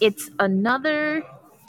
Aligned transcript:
it's 0.00 0.30
another 0.38 1.22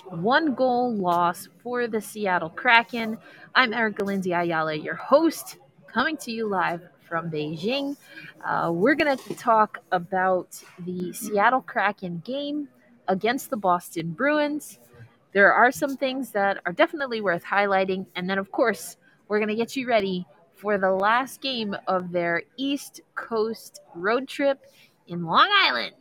one 0.09 0.53
goal 0.53 0.93
loss 0.95 1.47
for 1.63 1.87
the 1.87 2.01
Seattle 2.01 2.49
Kraken. 2.49 3.17
I'm 3.53 3.73
Erica 3.73 4.03
Lindsay 4.03 4.33
Ayala, 4.33 4.75
your 4.75 4.95
host, 4.95 5.57
coming 5.91 6.17
to 6.17 6.31
you 6.31 6.47
live 6.47 6.81
from 7.07 7.29
Beijing. 7.31 7.97
Uh, 8.43 8.71
we're 8.73 8.95
going 8.95 9.17
to 9.17 9.35
talk 9.35 9.79
about 9.91 10.61
the 10.79 11.13
Seattle 11.13 11.61
Kraken 11.61 12.21
game 12.25 12.67
against 13.07 13.49
the 13.49 13.57
Boston 13.57 14.11
Bruins. 14.11 14.79
There 15.33 15.53
are 15.53 15.71
some 15.71 15.97
things 15.97 16.31
that 16.31 16.61
are 16.65 16.73
definitely 16.73 17.21
worth 17.21 17.43
highlighting. 17.43 18.05
And 18.15 18.29
then, 18.29 18.37
of 18.37 18.51
course, 18.51 18.97
we're 19.27 19.39
going 19.39 19.49
to 19.49 19.55
get 19.55 19.75
you 19.75 19.87
ready 19.87 20.25
for 20.55 20.77
the 20.77 20.91
last 20.91 21.41
game 21.41 21.75
of 21.87 22.11
their 22.11 22.43
East 22.57 23.01
Coast 23.15 23.81
road 23.93 24.27
trip 24.27 24.65
in 25.07 25.25
Long 25.25 25.49
Island. 25.51 25.95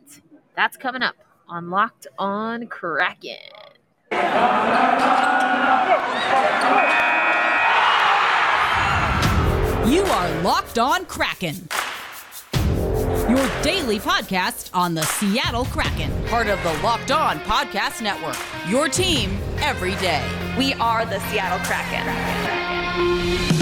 That's 0.55 0.77
coming 0.77 1.01
up 1.01 1.15
on 1.49 1.69
Locked 1.69 2.07
on 2.17 2.67
Kraken. 2.67 3.35
You 9.85 10.01
are 10.01 10.41
Locked 10.41 10.79
on 10.79 11.05
Kraken. 11.05 11.67
Your 13.29 13.63
daily 13.63 13.99
podcast 13.99 14.69
on 14.73 14.93
the 14.93 15.03
Seattle 15.03 15.65
Kraken, 15.65 16.11
part 16.25 16.47
of 16.47 16.61
the 16.63 16.73
Locked 16.83 17.11
On 17.11 17.39
Podcast 17.39 18.01
Network. 18.01 18.37
Your 18.69 18.87
team 18.87 19.37
every 19.57 19.95
day. 19.95 20.23
We 20.57 20.73
are 20.75 21.05
the 21.05 21.19
Seattle 21.31 21.59
Kraken. 21.65 23.54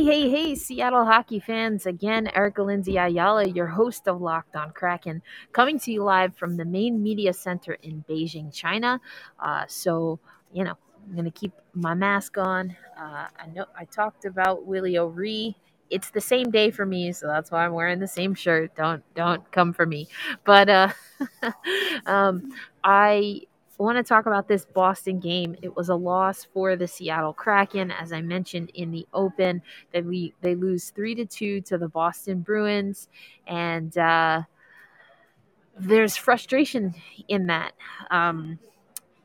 Hey, 0.00 0.06
hey, 0.06 0.30
hey, 0.30 0.54
Seattle 0.54 1.04
hockey 1.04 1.40
fans. 1.40 1.84
Again, 1.84 2.28
Erica 2.28 2.62
Lindsay 2.62 2.96
Ayala, 2.96 3.46
your 3.46 3.66
host 3.66 4.08
of 4.08 4.22
Locked 4.22 4.56
on 4.56 4.70
Kraken, 4.70 5.20
coming 5.52 5.78
to 5.78 5.92
you 5.92 6.02
live 6.02 6.34
from 6.34 6.56
the 6.56 6.64
main 6.64 7.02
media 7.02 7.34
center 7.34 7.74
in 7.82 8.02
Beijing, 8.08 8.50
China. 8.50 8.98
Uh, 9.38 9.66
so, 9.68 10.18
you 10.54 10.64
know, 10.64 10.72
I'm 11.06 11.12
going 11.12 11.26
to 11.26 11.30
keep 11.30 11.52
my 11.74 11.92
mask 11.92 12.38
on. 12.38 12.74
Uh, 12.98 13.26
I 13.38 13.46
know 13.54 13.66
I 13.78 13.84
talked 13.84 14.24
about 14.24 14.64
Willie 14.64 14.96
O'Ree. 14.96 15.54
It's 15.90 16.08
the 16.10 16.22
same 16.22 16.50
day 16.50 16.70
for 16.70 16.86
me, 16.86 17.12
so 17.12 17.26
that's 17.26 17.50
why 17.50 17.66
I'm 17.66 17.74
wearing 17.74 17.98
the 17.98 18.08
same 18.08 18.34
shirt. 18.34 18.74
Don't 18.74 19.02
don't 19.14 19.52
come 19.52 19.74
for 19.74 19.84
me. 19.84 20.08
But 20.44 20.70
uh, 20.70 20.88
um, 22.06 22.54
I 22.82 23.42
I 23.80 23.82
want 23.82 23.96
to 23.96 24.02
talk 24.02 24.26
about 24.26 24.46
this 24.46 24.66
Boston 24.66 25.20
game. 25.20 25.56
It 25.62 25.74
was 25.74 25.88
a 25.88 25.94
loss 25.94 26.44
for 26.52 26.76
the 26.76 26.86
Seattle 26.86 27.32
Kraken, 27.32 27.90
as 27.90 28.12
I 28.12 28.20
mentioned 28.20 28.70
in 28.74 28.90
the 28.90 29.06
open. 29.14 29.62
That 29.94 30.04
we 30.04 30.34
they 30.42 30.54
lose 30.54 30.90
three 30.90 31.14
to 31.14 31.24
two 31.24 31.62
to 31.62 31.78
the 31.78 31.88
Boston 31.88 32.40
Bruins, 32.42 33.08
and 33.46 33.96
uh, 33.96 34.42
there's 35.78 36.14
frustration 36.14 36.94
in 37.28 37.46
that. 37.46 37.72
Um, 38.10 38.58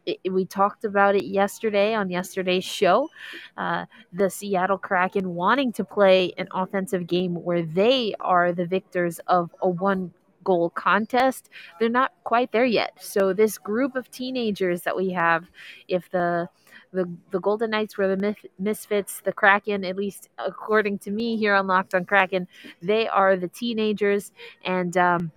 it, 0.05 0.19
we 0.31 0.45
talked 0.45 0.85
about 0.85 1.15
it 1.15 1.25
yesterday 1.25 1.93
on 1.93 2.09
yesterday's 2.09 2.63
show. 2.63 3.09
Uh, 3.57 3.85
the 4.13 4.29
Seattle 4.29 4.77
Kraken 4.77 5.35
wanting 5.35 5.73
to 5.73 5.83
play 5.83 6.31
an 6.37 6.47
offensive 6.53 7.07
game 7.07 7.35
where 7.43 7.63
they 7.63 8.15
are 8.21 8.53
the 8.53 8.65
victors 8.65 9.19
of 9.27 9.53
a 9.61 9.67
one 9.67 10.13
goal 10.45 10.69
contest. 10.69 11.49
They're 11.79 11.89
not 11.89 12.13
quite 12.23 12.53
there 12.53 12.65
yet. 12.65 12.93
So 13.01 13.33
this 13.33 13.57
group 13.57 13.97
of 13.97 14.09
teenagers 14.09 14.83
that 14.83 14.95
we 14.95 15.09
have, 15.09 15.45
if 15.89 16.09
the 16.11 16.47
the, 16.93 17.09
the 17.31 17.41
Golden 17.41 17.71
Knights 17.71 17.97
were 17.97 18.07
the 18.07 18.15
myth, 18.15 18.37
misfits, 18.57 19.19
the 19.19 19.33
Kraken, 19.33 19.83
at 19.83 19.97
least 19.97 20.29
according 20.37 20.99
to 20.99 21.11
me 21.11 21.35
here 21.35 21.53
on 21.53 21.67
Locked 21.67 21.93
on 21.93 22.05
Kraken, 22.05 22.47
they 22.81 23.05
are 23.09 23.35
the 23.35 23.49
teenagers, 23.49 24.31
and 24.63 24.95
um, 24.95 25.31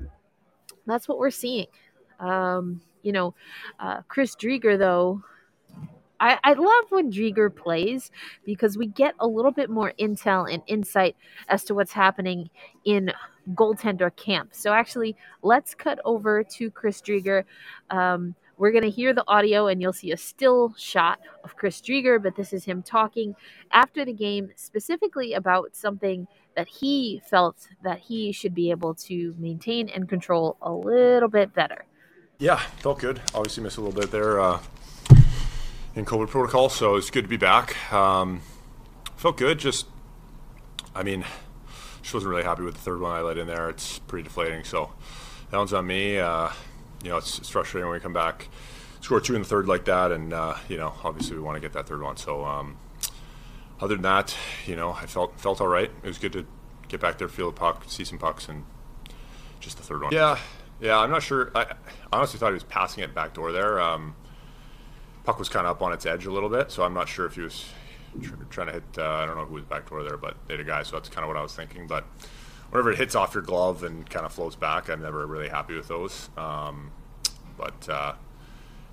that's 0.86 1.08
what 1.08 1.18
we're 1.18 1.30
seeing. 1.32 1.66
Um, 2.20 2.80
you 3.02 3.12
know, 3.12 3.34
uh, 3.80 4.02
Chris 4.08 4.36
Driedger, 4.36 4.78
though, 4.78 5.22
I, 6.20 6.38
I 6.42 6.52
love 6.54 6.84
when 6.90 7.12
Driedger 7.12 7.54
plays 7.54 8.10
because 8.44 8.76
we 8.76 8.86
get 8.86 9.14
a 9.20 9.26
little 9.26 9.52
bit 9.52 9.70
more 9.70 9.92
intel 9.98 10.52
and 10.52 10.62
insight 10.66 11.16
as 11.48 11.64
to 11.64 11.74
what's 11.74 11.92
happening 11.92 12.50
in 12.84 13.12
goaltender 13.54 14.14
camp. 14.16 14.50
So 14.52 14.72
actually, 14.72 15.16
let's 15.42 15.74
cut 15.74 15.98
over 16.04 16.42
to 16.42 16.70
Chris 16.70 17.00
Driedger. 17.00 17.44
Um, 17.90 18.34
we're 18.56 18.72
going 18.72 18.82
to 18.84 18.90
hear 18.90 19.14
the 19.14 19.24
audio 19.28 19.68
and 19.68 19.80
you'll 19.80 19.92
see 19.92 20.10
a 20.10 20.16
still 20.16 20.74
shot 20.76 21.20
of 21.44 21.54
Chris 21.54 21.80
Driedger, 21.80 22.20
but 22.20 22.34
this 22.34 22.52
is 22.52 22.64
him 22.64 22.82
talking 22.82 23.36
after 23.70 24.04
the 24.04 24.12
game 24.12 24.50
specifically 24.56 25.34
about 25.34 25.76
something 25.76 26.26
that 26.56 26.66
he 26.66 27.22
felt 27.24 27.68
that 27.84 28.00
he 28.00 28.32
should 28.32 28.54
be 28.54 28.72
able 28.72 28.94
to 28.94 29.34
maintain 29.38 29.88
and 29.90 30.08
control 30.08 30.56
a 30.60 30.72
little 30.72 31.28
bit 31.28 31.54
better. 31.54 31.84
Yeah, 32.40 32.56
felt 32.56 32.98
good. 32.98 33.20
Obviously 33.32 33.62
missed 33.62 33.78
a 33.78 33.80
little 33.80 33.98
bit 33.98 34.10
there. 34.10 34.40
Uh 34.40 34.60
in 35.98 36.04
COVID 36.04 36.28
protocol, 36.28 36.68
so 36.68 36.94
it's 36.94 37.10
good 37.10 37.22
to 37.22 37.28
be 37.28 37.36
back. 37.36 37.92
Um, 37.92 38.40
felt 39.16 39.36
good. 39.36 39.58
Just, 39.58 39.86
I 40.94 41.02
mean, 41.02 41.24
just 42.02 42.14
wasn't 42.14 42.30
really 42.30 42.44
happy 42.44 42.62
with 42.62 42.74
the 42.74 42.80
third 42.80 43.00
one 43.00 43.10
I 43.10 43.20
let 43.20 43.36
in 43.36 43.48
there. 43.48 43.68
It's 43.68 43.98
pretty 43.98 44.22
deflating. 44.22 44.62
So 44.62 44.92
that 45.50 45.56
one's 45.56 45.72
on 45.72 45.88
me. 45.88 46.18
Uh, 46.18 46.50
you 47.02 47.10
know, 47.10 47.16
it's, 47.16 47.38
it's, 47.38 47.48
frustrating 47.48 47.88
when 47.88 47.94
we 47.94 48.00
come 48.00 48.12
back, 48.12 48.48
score 49.00 49.20
two 49.20 49.34
in 49.34 49.42
the 49.42 49.48
third 49.48 49.66
like 49.66 49.86
that, 49.86 50.12
and 50.12 50.32
uh, 50.32 50.54
you 50.68 50.76
know, 50.76 50.94
obviously 51.02 51.36
we 51.36 51.42
want 51.42 51.56
to 51.56 51.60
get 51.60 51.72
that 51.72 51.88
third 51.88 52.00
one. 52.00 52.16
So 52.16 52.44
um, 52.44 52.78
other 53.80 53.94
than 53.94 54.02
that, 54.02 54.36
you 54.66 54.76
know, 54.76 54.92
I 54.92 55.06
felt 55.06 55.38
felt 55.40 55.60
all 55.60 55.68
right. 55.68 55.90
It 56.02 56.06
was 56.06 56.18
good 56.18 56.32
to 56.34 56.46
get 56.86 57.00
back 57.00 57.18
there, 57.18 57.28
feel 57.28 57.50
the 57.50 57.56
puck, 57.56 57.84
see 57.88 58.04
some 58.04 58.18
pucks, 58.18 58.48
and 58.48 58.64
just 59.58 59.78
the 59.78 59.82
third 59.82 60.02
one. 60.02 60.12
Yeah, 60.12 60.38
yeah. 60.80 60.98
I'm 60.98 61.10
not 61.10 61.24
sure. 61.24 61.50
I 61.56 61.74
honestly 62.12 62.38
thought 62.38 62.48
he 62.48 62.54
was 62.54 62.64
passing 62.64 63.02
it 63.02 63.14
back 63.14 63.34
door 63.34 63.50
there. 63.50 63.80
Um, 63.80 64.14
puck 65.28 65.38
was 65.38 65.50
kind 65.50 65.66
of 65.66 65.76
up 65.76 65.82
on 65.82 65.92
its 65.92 66.06
edge 66.06 66.24
a 66.24 66.32
little 66.32 66.48
bit, 66.48 66.72
so 66.72 66.82
I'm 66.82 66.94
not 66.94 67.06
sure 67.06 67.26
if 67.26 67.34
he 67.34 67.42
was 67.42 67.66
tr- 68.22 68.32
trying 68.48 68.68
to 68.68 68.72
hit. 68.72 68.82
Uh, 68.96 69.10
I 69.10 69.26
don't 69.26 69.36
know 69.36 69.44
who 69.44 69.56
was 69.56 69.64
back 69.64 69.90
door 69.90 70.02
there, 70.02 70.16
but 70.16 70.36
they 70.46 70.54
had 70.54 70.60
a 70.60 70.64
guy, 70.64 70.82
so 70.82 70.96
that's 70.96 71.10
kind 71.10 71.22
of 71.22 71.28
what 71.28 71.36
I 71.36 71.42
was 71.42 71.54
thinking. 71.54 71.86
But 71.86 72.04
whenever 72.70 72.90
it 72.92 72.96
hits 72.96 73.14
off 73.14 73.34
your 73.34 73.42
glove 73.42 73.84
and 73.84 74.08
kind 74.08 74.24
of 74.24 74.32
floats 74.32 74.56
back, 74.56 74.88
I'm 74.88 75.02
never 75.02 75.26
really 75.26 75.50
happy 75.50 75.74
with 75.74 75.86
those. 75.86 76.30
Um, 76.38 76.92
but 77.58 77.86
uh, 77.90 78.14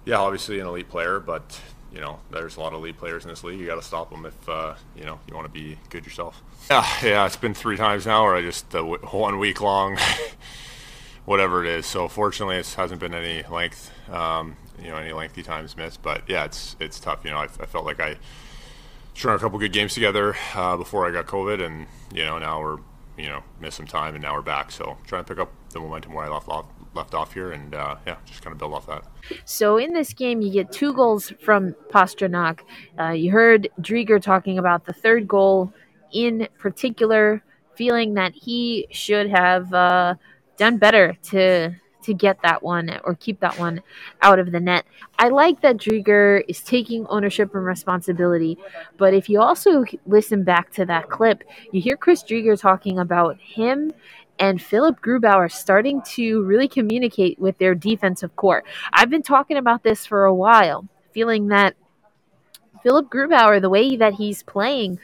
yeah, 0.03 0.17
obviously 0.17 0.59
an 0.59 0.67
elite 0.67 0.89
player, 0.89 1.21
but 1.21 1.57
you 1.93 2.01
know, 2.01 2.19
there's 2.31 2.57
a 2.57 2.59
lot 2.59 2.73
of 2.73 2.79
elite 2.79 2.97
players 2.97 3.23
in 3.23 3.29
this 3.29 3.41
league. 3.45 3.57
You 3.57 3.65
got 3.65 3.75
to 3.75 3.81
stop 3.81 4.09
them 4.09 4.25
if 4.25 4.49
uh, 4.49 4.75
you 4.93 5.05
know 5.05 5.21
you 5.29 5.35
want 5.35 5.45
to 5.47 5.53
be 5.53 5.77
good 5.89 6.03
yourself. 6.03 6.43
Yeah, 6.69 6.85
yeah, 7.01 7.25
it's 7.25 7.37
been 7.37 7.53
three 7.53 7.77
times 7.77 8.05
now, 8.05 8.23
where 8.23 8.35
I 8.35 8.41
just 8.41 8.75
uh, 8.75 8.83
one 8.83 9.39
week 9.39 9.61
long, 9.61 9.97
whatever 11.25 11.63
it 11.63 11.69
is. 11.69 11.85
So 11.85 12.07
fortunately, 12.07 12.57
it 12.57 12.67
hasn't 12.73 12.99
been 12.99 13.13
any 13.13 13.43
length. 13.49 13.91
Um, 14.09 14.57
you 14.81 14.89
know 14.89 14.97
any 14.97 15.13
lengthy 15.13 15.43
times 15.43 15.75
missed. 15.77 16.01
But 16.01 16.23
yeah, 16.27 16.45
it's 16.45 16.75
it's 16.79 16.99
tough. 16.99 17.23
You 17.23 17.31
know, 17.31 17.37
I, 17.37 17.43
I 17.43 17.65
felt 17.65 17.85
like 17.85 17.99
I 17.99 18.17
strung 19.13 19.35
a 19.35 19.39
couple 19.39 19.59
good 19.59 19.73
games 19.73 19.93
together 19.93 20.35
uh, 20.53 20.77
before 20.77 21.07
I 21.07 21.11
got 21.11 21.25
COVID, 21.25 21.65
and 21.65 21.87
you 22.13 22.25
know 22.25 22.39
now 22.39 22.61
we're 22.61 22.77
you 23.17 23.27
know 23.29 23.43
missed 23.59 23.77
some 23.77 23.87
time, 23.87 24.15
and 24.15 24.21
now 24.21 24.33
we're 24.35 24.41
back. 24.41 24.71
So 24.71 24.97
trying 25.05 25.23
to 25.23 25.27
pick 25.27 25.39
up 25.39 25.51
the 25.71 25.79
momentum 25.79 26.13
where 26.13 26.25
I 26.25 26.29
left 26.29 26.47
off 26.47 26.65
left 26.93 27.13
off 27.13 27.33
here, 27.33 27.51
and 27.51 27.73
uh, 27.73 27.95
yeah, 28.05 28.17
just 28.25 28.41
kind 28.41 28.53
of 28.53 28.57
build 28.59 28.73
off 28.73 28.87
that. 28.87 29.03
So 29.45 29.77
in 29.77 29.93
this 29.93 30.13
game, 30.13 30.41
you 30.41 30.51
get 30.51 30.71
two 30.71 30.93
goals 30.93 31.33
from 31.41 31.73
Pastrnak. 31.91 32.59
Uh, 32.99 33.09
you 33.09 33.31
heard 33.31 33.69
Driedger 33.81 34.21
talking 34.21 34.57
about 34.57 34.85
the 34.85 34.93
third 34.93 35.27
goal 35.27 35.73
in 36.13 36.47
particular, 36.57 37.43
feeling 37.75 38.13
that 38.13 38.33
he 38.33 38.87
should 38.91 39.29
have 39.29 39.73
uh, 39.73 40.15
done 40.57 40.77
better 40.77 41.17
to 41.23 41.75
to 42.05 42.13
get 42.13 42.39
that 42.43 42.61
one 42.61 42.99
or 43.03 43.15
keep 43.15 43.39
that 43.39 43.57
one 43.57 43.81
out 44.21 44.37
of 44.37 44.51
the 44.51 44.59
net. 44.59 44.85
I 45.17 45.29
like 45.29 45.61
that 45.61 45.77
Driedger 45.77 46.43
is 46.47 46.61
taking 46.61 47.07
ownership 47.07 47.55
and 47.55 47.65
responsibility, 47.65 48.59
but 48.97 49.15
if 49.15 49.27
you 49.27 49.41
also 49.41 49.83
listen 50.05 50.43
back 50.43 50.71
to 50.73 50.85
that 50.85 51.09
clip, 51.09 51.43
you 51.71 51.81
hear 51.81 51.97
Chris 51.97 52.23
Driedger 52.23 52.59
talking 52.59 52.99
about 52.99 53.39
him 53.39 53.91
and 54.37 54.61
Philip 54.61 55.01
Grubauer 55.01 55.51
starting 55.51 56.01
to 56.13 56.43
really 56.43 56.67
communicate 56.67 57.39
with 57.39 57.57
their 57.57 57.73
defensive 57.73 58.35
core. 58.35 58.63
I've 58.93 59.09
been 59.09 59.23
talking 59.23 59.57
about 59.57 59.83
this 59.83 60.05
for 60.05 60.25
a 60.25 60.35
while, 60.35 60.87
feeling 61.11 61.47
that 61.47 61.75
Philip 62.83 63.09
Grubauer, 63.09 63.59
the 63.59 63.69
way 63.69 63.95
that 63.95 64.13
he's 64.13 64.43
playing, 64.43 64.99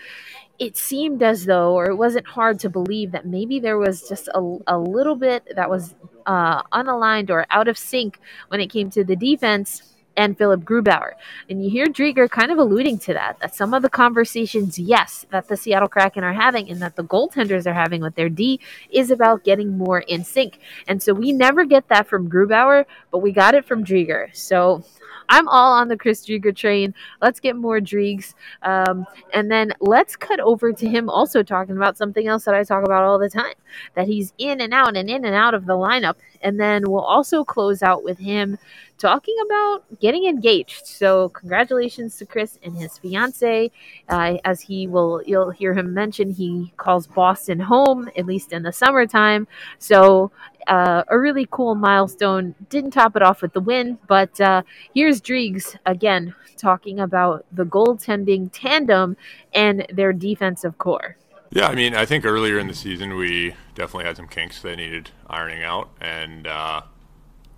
it 0.61 0.77
seemed 0.77 1.23
as 1.23 1.45
though, 1.45 1.73
or 1.73 1.89
it 1.89 1.95
wasn't 1.95 2.27
hard 2.27 2.59
to 2.59 2.69
believe 2.69 3.13
that 3.13 3.25
maybe 3.25 3.59
there 3.59 3.79
was 3.79 4.07
just 4.07 4.27
a, 4.27 4.57
a 4.67 4.77
little 4.77 5.15
bit 5.15 5.41
that 5.55 5.67
was 5.67 5.95
uh, 6.27 6.61
unaligned 6.71 7.31
or 7.31 7.47
out 7.49 7.67
of 7.67 7.79
sync 7.79 8.19
when 8.49 8.61
it 8.61 8.67
came 8.67 8.91
to 8.91 9.03
the 9.03 9.15
defense 9.15 9.81
and 10.15 10.37
Philip 10.37 10.61
Grubauer. 10.61 11.13
And 11.49 11.63
you 11.63 11.71
hear 11.71 11.87
Driedger 11.87 12.29
kind 12.29 12.51
of 12.51 12.59
alluding 12.59 12.99
to 12.99 13.13
that, 13.13 13.39
that 13.39 13.55
some 13.55 13.73
of 13.73 13.81
the 13.81 13.89
conversations, 13.89 14.77
yes, 14.77 15.25
that 15.31 15.47
the 15.47 15.57
Seattle 15.57 15.87
Kraken 15.87 16.23
are 16.23 16.33
having 16.33 16.69
and 16.69 16.79
that 16.83 16.95
the 16.95 17.05
goaltenders 17.05 17.65
are 17.65 17.73
having 17.73 18.01
with 18.03 18.13
their 18.13 18.29
D 18.29 18.59
is 18.91 19.09
about 19.09 19.43
getting 19.43 19.79
more 19.79 20.01
in 20.01 20.23
sync. 20.23 20.59
And 20.87 21.01
so 21.01 21.11
we 21.11 21.31
never 21.31 21.65
get 21.65 21.87
that 21.87 22.05
from 22.07 22.29
Grubauer, 22.29 22.85
but 23.09 23.19
we 23.23 23.31
got 23.31 23.55
it 23.55 23.65
from 23.65 23.83
Driedger. 23.83 24.35
So 24.35 24.83
I'm 25.31 25.47
all 25.47 25.71
on 25.71 25.87
the 25.87 25.95
Chris 25.95 26.25
Driedger 26.25 26.53
train. 26.53 26.93
Let's 27.21 27.39
get 27.39 27.55
more 27.55 27.79
Driegs. 27.79 28.33
Um, 28.63 29.07
and 29.33 29.49
then 29.49 29.71
let's 29.79 30.17
cut 30.17 30.41
over 30.41 30.73
to 30.73 30.89
him 30.89 31.09
also 31.09 31.41
talking 31.41 31.77
about 31.77 31.95
something 31.95 32.27
else 32.27 32.43
that 32.43 32.53
I 32.53 32.65
talk 32.65 32.83
about 32.83 33.03
all 33.03 33.17
the 33.17 33.29
time 33.29 33.53
that 33.95 34.07
he's 34.07 34.33
in 34.37 34.59
and 34.59 34.73
out 34.73 34.97
and 34.97 35.09
in 35.09 35.23
and 35.23 35.33
out 35.33 35.53
of 35.53 35.65
the 35.65 35.73
lineup. 35.73 36.15
And 36.41 36.59
then 36.59 36.83
we'll 36.89 36.99
also 36.99 37.45
close 37.45 37.81
out 37.81 38.03
with 38.03 38.17
him 38.17 38.57
talking 38.97 39.35
about 39.45 39.99
getting 39.99 40.25
engaged. 40.25 40.85
So, 40.85 41.29
congratulations 41.29 42.17
to 42.17 42.25
Chris 42.25 42.59
and 42.63 42.77
his 42.77 42.97
fiance. 42.97 43.71
Uh, 44.09 44.37
as 44.43 44.59
he 44.61 44.85
will, 44.87 45.23
you'll 45.25 45.49
hear 45.49 45.73
him 45.73 45.93
mention, 45.93 46.29
he 46.29 46.73
calls 46.77 47.07
Boston 47.07 47.59
home, 47.59 48.09
at 48.17 48.25
least 48.25 48.51
in 48.51 48.63
the 48.63 48.73
summertime. 48.73 49.47
So, 49.79 50.31
uh, 50.67 51.03
a 51.07 51.19
really 51.19 51.47
cool 51.51 51.75
milestone. 51.75 52.55
Didn't 52.69 52.91
top 52.91 53.15
it 53.15 53.21
off 53.21 53.41
with 53.41 53.53
the 53.53 53.59
win, 53.59 53.97
but 54.07 54.39
uh, 54.39 54.63
here's 54.93 55.21
Driegs 55.21 55.77
again 55.85 56.35
talking 56.57 56.99
about 56.99 57.45
the 57.51 57.65
goaltending 57.65 58.49
tandem 58.53 59.17
and 59.53 59.85
their 59.91 60.13
defensive 60.13 60.77
core. 60.77 61.17
Yeah, 61.51 61.67
I 61.67 61.75
mean, 61.75 61.95
I 61.95 62.05
think 62.05 62.23
earlier 62.23 62.59
in 62.59 62.67
the 62.67 62.73
season 62.73 63.15
we 63.15 63.55
definitely 63.75 64.05
had 64.05 64.15
some 64.15 64.27
kinks 64.27 64.61
that 64.61 64.77
needed 64.77 65.11
ironing 65.27 65.63
out, 65.63 65.89
and 65.99 66.47
uh, 66.47 66.81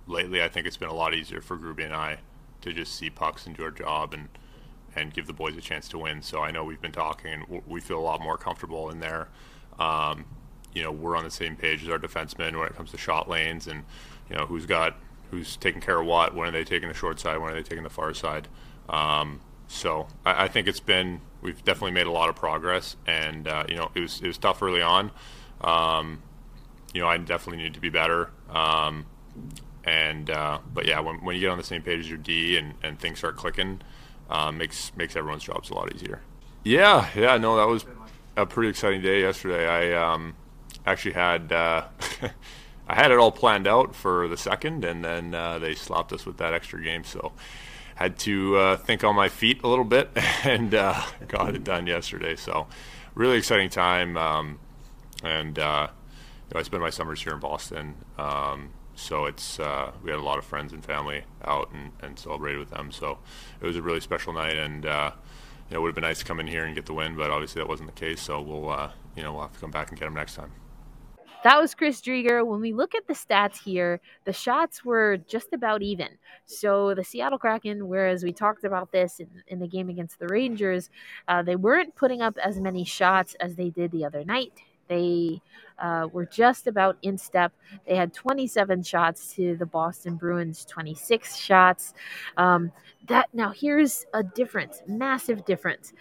lately 0.06 0.42
I 0.42 0.48
think 0.48 0.66
it's 0.66 0.76
been 0.76 0.88
a 0.88 0.94
lot 0.94 1.14
easier 1.14 1.40
for 1.40 1.56
Gruby 1.56 1.84
and 1.84 1.94
I 1.94 2.18
to 2.62 2.72
just 2.72 2.96
see 2.96 3.10
pucks 3.10 3.46
and 3.46 3.56
do 3.56 3.62
our 3.62 3.70
job 3.70 4.14
and 4.14 4.28
and 4.96 5.12
give 5.12 5.26
the 5.26 5.32
boys 5.32 5.56
a 5.56 5.60
chance 5.60 5.88
to 5.88 5.98
win. 5.98 6.22
So 6.22 6.40
I 6.40 6.50
know 6.50 6.64
we've 6.64 6.80
been 6.80 6.92
talking, 6.92 7.32
and 7.32 7.62
we 7.66 7.80
feel 7.80 7.98
a 7.98 8.02
lot 8.02 8.20
more 8.20 8.38
comfortable 8.38 8.90
in 8.90 9.00
there. 9.00 9.28
Um, 9.78 10.24
you 10.74 10.82
know, 10.82 10.92
we're 10.92 11.16
on 11.16 11.24
the 11.24 11.30
same 11.30 11.56
page 11.56 11.82
as 11.82 11.88
our 11.88 11.98
defensemen 11.98 12.58
when 12.58 12.66
it 12.66 12.76
comes 12.76 12.90
to 12.90 12.98
shot 12.98 13.28
lanes, 13.28 13.66
and 13.66 13.84
you 14.28 14.36
know 14.36 14.46
who's 14.46 14.66
got 14.66 14.96
who's 15.30 15.56
taking 15.56 15.80
care 15.80 16.00
of 16.00 16.06
what. 16.06 16.34
When 16.34 16.48
are 16.48 16.52
they 16.52 16.64
taking 16.64 16.88
the 16.88 16.94
short 16.94 17.20
side? 17.20 17.38
When 17.38 17.52
are 17.52 17.54
they 17.54 17.62
taking 17.62 17.84
the 17.84 17.90
far 17.90 18.12
side? 18.14 18.48
Um, 18.88 19.40
so 19.68 20.08
I, 20.26 20.44
I, 20.44 20.48
think 20.48 20.68
it's 20.68 20.80
been 20.80 21.20
we've 21.40 21.64
definitely 21.64 21.92
made 21.92 22.06
a 22.06 22.10
lot 22.10 22.28
of 22.28 22.36
progress, 22.36 22.96
and 23.06 23.48
uh, 23.48 23.64
you 23.68 23.76
know 23.76 23.90
it 23.94 24.00
was 24.00 24.20
it 24.20 24.26
was 24.26 24.38
tough 24.38 24.62
early 24.62 24.82
on. 24.82 25.10
Um, 25.60 26.22
you 26.92 27.00
know, 27.00 27.08
I 27.08 27.16
definitely 27.18 27.62
need 27.62 27.74
to 27.74 27.80
be 27.80 27.88
better. 27.90 28.30
Um, 28.50 29.06
and 29.84 30.30
uh, 30.30 30.58
but 30.72 30.86
yeah, 30.86 31.00
when, 31.00 31.16
when 31.24 31.34
you 31.34 31.40
get 31.40 31.50
on 31.50 31.58
the 31.58 31.64
same 31.64 31.82
page 31.82 32.00
as 32.00 32.08
your 32.08 32.18
D 32.18 32.56
and, 32.56 32.74
and 32.82 32.98
things 32.98 33.18
start 33.18 33.36
clicking, 33.36 33.82
uh, 34.30 34.50
makes 34.52 34.94
makes 34.96 35.16
everyone's 35.16 35.44
jobs 35.44 35.70
a 35.70 35.74
lot 35.74 35.94
easier. 35.94 36.22
Yeah, 36.62 37.08
yeah, 37.14 37.36
no, 37.36 37.56
that 37.56 37.68
was 37.68 37.84
a 38.36 38.46
pretty 38.46 38.70
exciting 38.70 39.02
day 39.02 39.20
yesterday. 39.20 39.66
I 39.66 40.12
um, 40.12 40.34
actually 40.86 41.12
had 41.12 41.52
uh, 41.52 41.84
I 42.88 42.94
had 42.94 43.10
it 43.10 43.18
all 43.18 43.32
planned 43.32 43.66
out 43.66 43.94
for 43.94 44.28
the 44.28 44.36
second, 44.36 44.84
and 44.84 45.04
then 45.04 45.34
uh, 45.34 45.58
they 45.58 45.74
slapped 45.74 46.12
us 46.12 46.26
with 46.26 46.36
that 46.38 46.52
extra 46.52 46.82
game, 46.82 47.04
so 47.04 47.32
had 47.96 48.18
to 48.18 48.56
uh, 48.56 48.76
think 48.76 49.04
on 49.04 49.14
my 49.14 49.28
feet 49.28 49.62
a 49.62 49.68
little 49.68 49.84
bit 49.84 50.10
and 50.44 50.74
uh, 50.74 51.00
got 51.28 51.54
it 51.54 51.64
done 51.64 51.86
yesterday. 51.86 52.34
So 52.36 52.66
really 53.14 53.38
exciting 53.38 53.70
time, 53.70 54.16
um, 54.16 54.58
and 55.22 55.56
you 55.56 55.62
know, 55.62 55.90
I 56.54 56.62
spend 56.62 56.82
my 56.82 56.90
summers 56.90 57.22
here 57.22 57.32
in 57.32 57.40
Boston. 57.40 57.94
Um, 58.18 58.70
so 58.96 59.24
it's 59.24 59.58
uh, 59.58 59.92
we 60.02 60.10
had 60.10 60.18
a 60.18 60.22
lot 60.22 60.38
of 60.38 60.44
friends 60.44 60.72
and 60.72 60.84
family 60.84 61.24
out 61.44 61.70
and, 61.72 61.92
and 62.00 62.18
celebrated 62.18 62.58
with 62.58 62.70
them. 62.70 62.92
So 62.92 63.18
it 63.60 63.66
was 63.66 63.76
a 63.76 63.82
really 63.82 64.00
special 64.00 64.32
night, 64.32 64.56
and 64.56 64.86
uh, 64.86 65.12
you 65.68 65.74
know, 65.74 65.78
it 65.78 65.82
would 65.82 65.88
have 65.88 65.94
been 65.94 66.02
nice 66.02 66.20
to 66.20 66.24
come 66.24 66.40
in 66.40 66.46
here 66.46 66.64
and 66.64 66.74
get 66.74 66.86
the 66.86 66.94
win, 66.94 67.16
but 67.16 67.30
obviously 67.30 67.60
that 67.60 67.68
wasn't 67.68 67.92
the 67.92 67.98
case. 67.98 68.20
So 68.20 68.40
we'll 68.40 68.68
uh, 68.70 68.90
you 69.16 69.22
know 69.22 69.32
we'll 69.32 69.42
have 69.42 69.52
to 69.52 69.60
come 69.60 69.70
back 69.70 69.90
and 69.90 69.98
get 69.98 70.06
them 70.06 70.14
next 70.14 70.34
time. 70.34 70.52
That 71.44 71.60
was 71.60 71.74
Chris 71.74 72.00
Driedger. 72.00 72.44
When 72.46 72.60
we 72.62 72.72
look 72.72 72.94
at 72.94 73.06
the 73.06 73.12
stats 73.12 73.62
here, 73.62 74.00
the 74.24 74.32
shots 74.32 74.82
were 74.82 75.18
just 75.18 75.52
about 75.52 75.82
even. 75.82 76.08
So 76.46 76.94
the 76.94 77.04
Seattle 77.04 77.38
Kraken, 77.38 77.86
whereas 77.86 78.24
we 78.24 78.32
talked 78.32 78.64
about 78.64 78.90
this 78.92 79.20
in, 79.20 79.28
in 79.48 79.58
the 79.58 79.68
game 79.68 79.90
against 79.90 80.18
the 80.18 80.26
Rangers, 80.26 80.88
uh, 81.28 81.42
they 81.42 81.56
weren't 81.56 81.94
putting 81.96 82.22
up 82.22 82.38
as 82.38 82.58
many 82.58 82.82
shots 82.82 83.36
as 83.40 83.56
they 83.56 83.68
did 83.68 83.92
the 83.92 84.06
other 84.06 84.24
night. 84.24 84.52
They 84.88 85.42
uh, 85.78 86.08
were 86.10 86.24
just 86.24 86.66
about 86.66 86.96
in 87.02 87.18
step. 87.18 87.52
They 87.86 87.94
had 87.94 88.14
27 88.14 88.82
shots 88.82 89.34
to 89.34 89.54
the 89.54 89.66
Boston 89.66 90.16
Bruins 90.16 90.64
26 90.64 91.36
shots. 91.36 91.92
Um, 92.38 92.72
that 93.08 93.28
now 93.34 93.50
here's 93.50 94.06
a 94.14 94.22
difference, 94.22 94.82
massive 94.86 95.44
difference. 95.44 95.92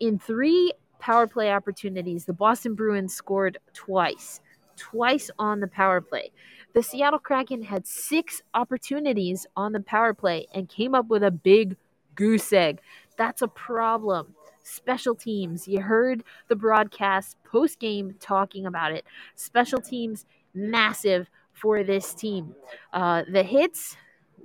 In 0.00 0.18
three 0.18 0.74
power 0.98 1.26
play 1.26 1.50
opportunities, 1.50 2.26
the 2.26 2.32
Boston 2.32 2.74
Bruins 2.74 3.14
scored 3.14 3.58
twice, 3.72 4.40
twice 4.76 5.30
on 5.38 5.60
the 5.60 5.68
power 5.68 6.00
play. 6.00 6.30
The 6.74 6.82
Seattle 6.82 7.18
Kraken 7.18 7.62
had 7.62 7.86
six 7.86 8.42
opportunities 8.54 9.46
on 9.56 9.72
the 9.72 9.80
power 9.80 10.14
play 10.14 10.46
and 10.54 10.68
came 10.68 10.94
up 10.94 11.08
with 11.08 11.22
a 11.22 11.30
big 11.30 11.76
goose 12.14 12.52
egg. 12.52 12.80
That's 13.16 13.42
a 13.42 13.48
problem 13.48 14.34
special 14.62 15.14
teams. 15.14 15.66
You 15.66 15.80
heard 15.80 16.22
the 16.48 16.56
broadcast 16.56 17.36
post 17.44 17.78
game 17.78 18.14
talking 18.20 18.66
about 18.66 18.92
it. 18.92 19.04
Special 19.34 19.80
teams, 19.80 20.26
massive 20.54 21.28
for 21.52 21.84
this 21.84 22.14
team. 22.14 22.54
Uh, 22.92 23.22
the 23.30 23.42
hits, 23.42 23.96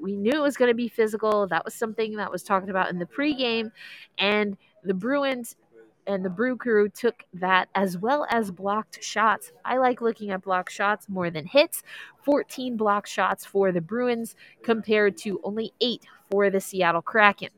we 0.01 0.15
knew 0.15 0.31
it 0.31 0.41
was 0.41 0.57
going 0.57 0.69
to 0.69 0.75
be 0.75 0.87
physical. 0.87 1.47
That 1.47 1.65
was 1.65 1.73
something 1.73 2.15
that 2.17 2.31
was 2.31 2.43
talked 2.43 2.69
about 2.69 2.89
in 2.89 2.99
the 2.99 3.05
pregame. 3.05 3.71
And 4.17 4.57
the 4.83 4.93
Bruins 4.93 5.55
and 6.07 6.23
the 6.23 6.29
Brew 6.29 6.57
Crew 6.57 6.89
took 6.89 7.23
that 7.33 7.69
as 7.75 7.97
well 7.97 8.25
as 8.31 8.49
blocked 8.49 9.03
shots. 9.03 9.51
I 9.65 9.77
like 9.77 10.01
looking 10.01 10.31
at 10.31 10.41
blocked 10.41 10.71
shots 10.71 11.07
more 11.09 11.29
than 11.29 11.45
hits. 11.45 11.83
14 12.23 12.77
blocked 12.77 13.09
shots 13.09 13.45
for 13.45 13.71
the 13.71 13.81
Bruins 13.81 14.35
compared 14.63 15.17
to 15.17 15.39
only 15.43 15.73
eight 15.81 16.03
for 16.31 16.49
the 16.49 16.61
Seattle 16.61 17.01
Kraken. 17.01 17.49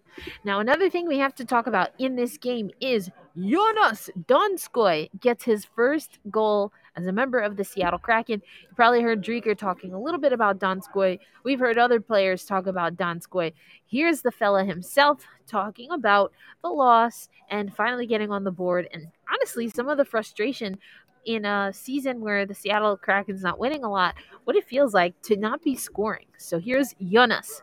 Now, 0.44 0.60
another 0.60 0.90
thing 0.90 1.08
we 1.08 1.20
have 1.20 1.36
to 1.36 1.46
talk 1.46 1.68
about 1.68 1.92
in 1.98 2.16
this 2.16 2.38
game 2.38 2.72
is 2.82 3.10
Joonas 3.40 4.10
Donskoi 4.28 5.10
gets 5.22 5.46
his 5.46 5.64
first 5.64 6.20
goal 6.30 6.74
as 6.98 7.08
a 7.08 7.12
member 7.14 7.40
of 7.40 7.56
the 7.56 7.64
Seattle 7.64 8.00
Kraken. 8.00 8.42
You 8.64 8.76
probably 8.76 9.02
heard 9.02 9.24
Driedger 9.24 9.58
talking 9.58 9.94
a 9.94 10.00
little 10.00 10.20
bit 10.20 10.34
about 10.34 10.60
Donskoi. 10.60 11.20
We've 11.46 11.60
heard 11.60 11.78
other 11.78 12.02
players 12.02 12.44
talk 12.44 12.68
about 12.68 12.98
Donskoi. 12.98 13.54
Here's 13.88 14.22
the 14.22 14.32
fella 14.32 14.66
himself 14.66 15.24
talking 15.48 15.90
about 15.92 16.34
the 16.62 16.70
loss 16.70 17.30
and 17.50 17.74
finally 17.74 18.06
getting 18.06 18.30
on 18.30 18.44
the 18.44 18.52
board 18.52 18.90
and 18.94 19.08
honestly 19.32 19.70
some 19.70 19.88
of 19.88 19.98
the 19.98 20.06
frustration 20.06 20.78
in 21.26 21.46
a 21.46 21.72
season 21.74 22.20
where 22.20 22.46
the 22.46 22.56
Seattle 22.56 22.98
Kraken's 22.98 23.42
not 23.42 23.58
winning 23.58 23.86
a 23.86 23.90
lot, 23.90 24.16
what 24.44 24.58
it 24.58 24.68
feels 24.68 24.94
like 24.94 25.20
to 25.24 25.38
not 25.38 25.64
be 25.64 25.76
scoring. 25.76 26.26
So 26.38 26.60
here's 26.60 26.94
Joonas 26.96 27.62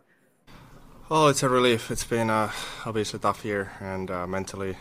well, 1.08 1.28
it's 1.28 1.44
a 1.44 1.48
relief. 1.48 1.92
It's 1.92 2.02
been 2.02 2.30
uh, 2.30 2.50
obviously 2.84 3.18
a 3.18 3.20
tough 3.20 3.44
year, 3.44 3.70
and 3.78 4.10
uh, 4.10 4.26
mentally, 4.26 4.76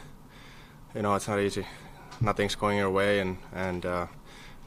you 0.95 1.01
know, 1.01 1.13
it's 1.13 1.27
not 1.27 1.39
easy. 1.39 1.65
Nothing's 2.21 2.55
going 2.55 2.77
your 2.77 2.89
way, 2.89 3.19
and 3.19 3.37
and 3.53 3.85
uh, 3.85 4.07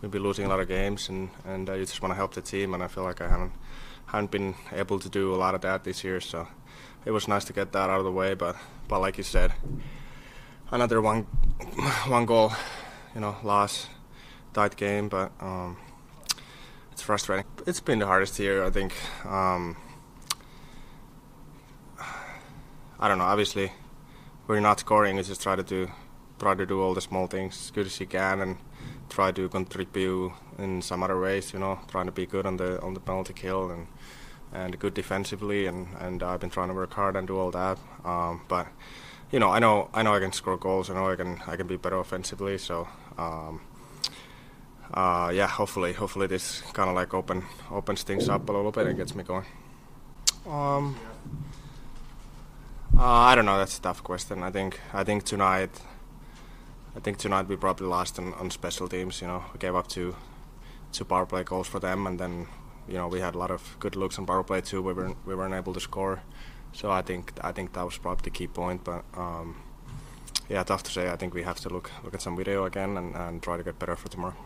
we'll 0.00 0.10
be 0.10 0.18
losing 0.18 0.44
a 0.44 0.48
lot 0.48 0.60
of 0.60 0.68
games, 0.68 1.08
and 1.08 1.30
and 1.46 1.70
uh, 1.70 1.72
you 1.72 1.86
just 1.86 2.02
want 2.02 2.12
to 2.12 2.16
help 2.16 2.34
the 2.34 2.42
team. 2.42 2.74
And 2.74 2.82
I 2.82 2.88
feel 2.88 3.04
like 3.04 3.22
I 3.22 3.28
haven't 3.28 3.52
haven't 4.06 4.30
been 4.30 4.54
able 4.72 4.98
to 4.98 5.08
do 5.08 5.34
a 5.34 5.36
lot 5.36 5.54
of 5.54 5.62
that 5.62 5.84
this 5.84 6.04
year, 6.04 6.20
so 6.20 6.46
it 7.06 7.12
was 7.12 7.26
nice 7.28 7.44
to 7.46 7.52
get 7.54 7.72
that 7.72 7.88
out 7.88 7.98
of 7.98 8.04
the 8.04 8.12
way. 8.12 8.34
But 8.34 8.56
but 8.88 9.00
like 9.00 9.16
you 9.16 9.24
said, 9.24 9.54
another 10.70 11.00
one 11.00 11.22
one 12.06 12.26
goal, 12.26 12.52
you 13.14 13.22
know, 13.22 13.36
loss, 13.42 13.88
tight 14.52 14.76
game, 14.76 15.08
but 15.08 15.32
um, 15.40 15.78
it's 16.92 17.00
frustrating. 17.00 17.46
It's 17.66 17.80
been 17.80 18.00
the 18.00 18.06
hardest 18.06 18.38
year, 18.38 18.64
I 18.64 18.70
think. 18.70 18.92
Um, 19.24 19.78
I 23.00 23.08
don't 23.08 23.16
know. 23.16 23.24
Obviously, 23.24 23.72
we're 24.46 24.60
not 24.60 24.80
scoring. 24.80 25.16
It's 25.16 25.28
just 25.28 25.40
try 25.42 25.56
to 25.56 25.62
do 25.62 25.90
try 26.38 26.54
to 26.54 26.66
do 26.66 26.80
all 26.80 26.94
the 26.94 27.00
small 27.00 27.26
things 27.26 27.56
as 27.60 27.70
good 27.70 27.86
as 27.86 28.00
you 28.00 28.06
can 28.06 28.40
and 28.40 28.56
try 29.08 29.32
to 29.32 29.48
contribute 29.48 30.32
in 30.58 30.82
some 30.82 31.02
other 31.02 31.20
ways. 31.20 31.52
You 31.52 31.58
know, 31.58 31.78
trying 31.88 32.06
to 32.06 32.12
be 32.12 32.26
good 32.26 32.46
on 32.46 32.56
the 32.56 32.80
on 32.82 32.94
the 32.94 33.00
penalty 33.00 33.32
kill 33.32 33.70
and 33.70 33.86
and 34.52 34.78
good 34.78 34.94
defensively. 34.94 35.66
And 35.66 35.88
and 36.00 36.22
I've 36.22 36.40
been 36.40 36.50
trying 36.50 36.68
to 36.68 36.74
work 36.74 36.92
hard 36.94 37.16
and 37.16 37.26
do 37.26 37.38
all 37.38 37.50
that. 37.50 37.78
Um, 38.04 38.42
but 38.48 38.66
you 39.30 39.38
know, 39.38 39.50
I 39.50 39.58
know 39.58 39.90
I 39.92 40.02
know 40.02 40.14
I 40.14 40.20
can 40.20 40.32
score 40.32 40.56
goals. 40.56 40.90
I 40.90 40.94
know 40.94 41.10
I 41.10 41.16
can 41.16 41.40
I 41.46 41.56
can 41.56 41.66
be 41.66 41.76
better 41.76 41.98
offensively. 41.98 42.58
So. 42.58 42.88
Um, 43.16 43.60
uh, 44.92 45.30
yeah, 45.34 45.46
hopefully, 45.46 45.92
hopefully 45.92 46.26
this 46.26 46.62
kind 46.72 46.88
of 46.88 46.96
like 46.96 47.12
open 47.12 47.44
opens 47.70 48.02
things 48.02 48.28
up 48.28 48.48
a 48.48 48.52
little 48.52 48.72
bit 48.72 48.86
and 48.86 48.96
gets 48.96 49.14
me 49.14 49.22
going. 49.22 49.44
Um, 50.46 50.96
uh, 52.96 53.02
I 53.02 53.34
don't 53.34 53.44
know. 53.44 53.58
That's 53.58 53.78
a 53.78 53.82
tough 53.82 54.02
question. 54.02 54.42
I 54.42 54.50
think 54.50 54.80
I 54.92 55.04
think 55.04 55.24
tonight, 55.24 55.70
I 56.98 57.00
think 57.00 57.18
tonight 57.18 57.46
we 57.46 57.54
probably 57.54 57.86
lost 57.86 58.18
on, 58.18 58.34
on 58.34 58.50
special 58.50 58.88
teams. 58.88 59.20
You 59.20 59.28
know, 59.28 59.44
we 59.52 59.58
gave 59.60 59.76
up 59.76 59.86
two 59.86 60.16
two 60.90 61.04
power 61.04 61.26
play 61.26 61.44
goals 61.44 61.68
for 61.68 61.78
them, 61.78 62.08
and 62.08 62.18
then 62.18 62.48
you 62.88 62.94
know 62.94 63.06
we 63.06 63.20
had 63.20 63.36
a 63.36 63.38
lot 63.38 63.52
of 63.52 63.76
good 63.78 63.94
looks 63.94 64.18
on 64.18 64.26
power 64.26 64.42
play 64.42 64.60
too. 64.60 64.82
We 64.82 64.92
weren't 64.92 65.16
we 65.24 65.36
weren't 65.36 65.54
able 65.54 65.72
to 65.74 65.80
score. 65.80 66.22
So 66.72 66.90
I 66.90 67.02
think 67.02 67.32
I 67.40 67.52
think 67.52 67.72
that 67.74 67.84
was 67.84 67.96
probably 67.98 68.24
the 68.24 68.30
key 68.30 68.48
point. 68.48 68.82
But 68.82 69.04
um, 69.16 69.62
yeah, 70.48 70.64
tough 70.64 70.82
to 70.82 70.90
say. 70.90 71.08
I 71.08 71.14
think 71.14 71.34
we 71.34 71.44
have 71.44 71.60
to 71.60 71.68
look 71.68 71.88
look 72.02 72.14
at 72.14 72.20
some 72.20 72.36
video 72.36 72.64
again 72.64 72.96
and, 72.96 73.14
and 73.14 73.40
try 73.40 73.56
to 73.56 73.62
get 73.62 73.78
better 73.78 73.94
for 73.94 74.08
tomorrow. 74.08 74.36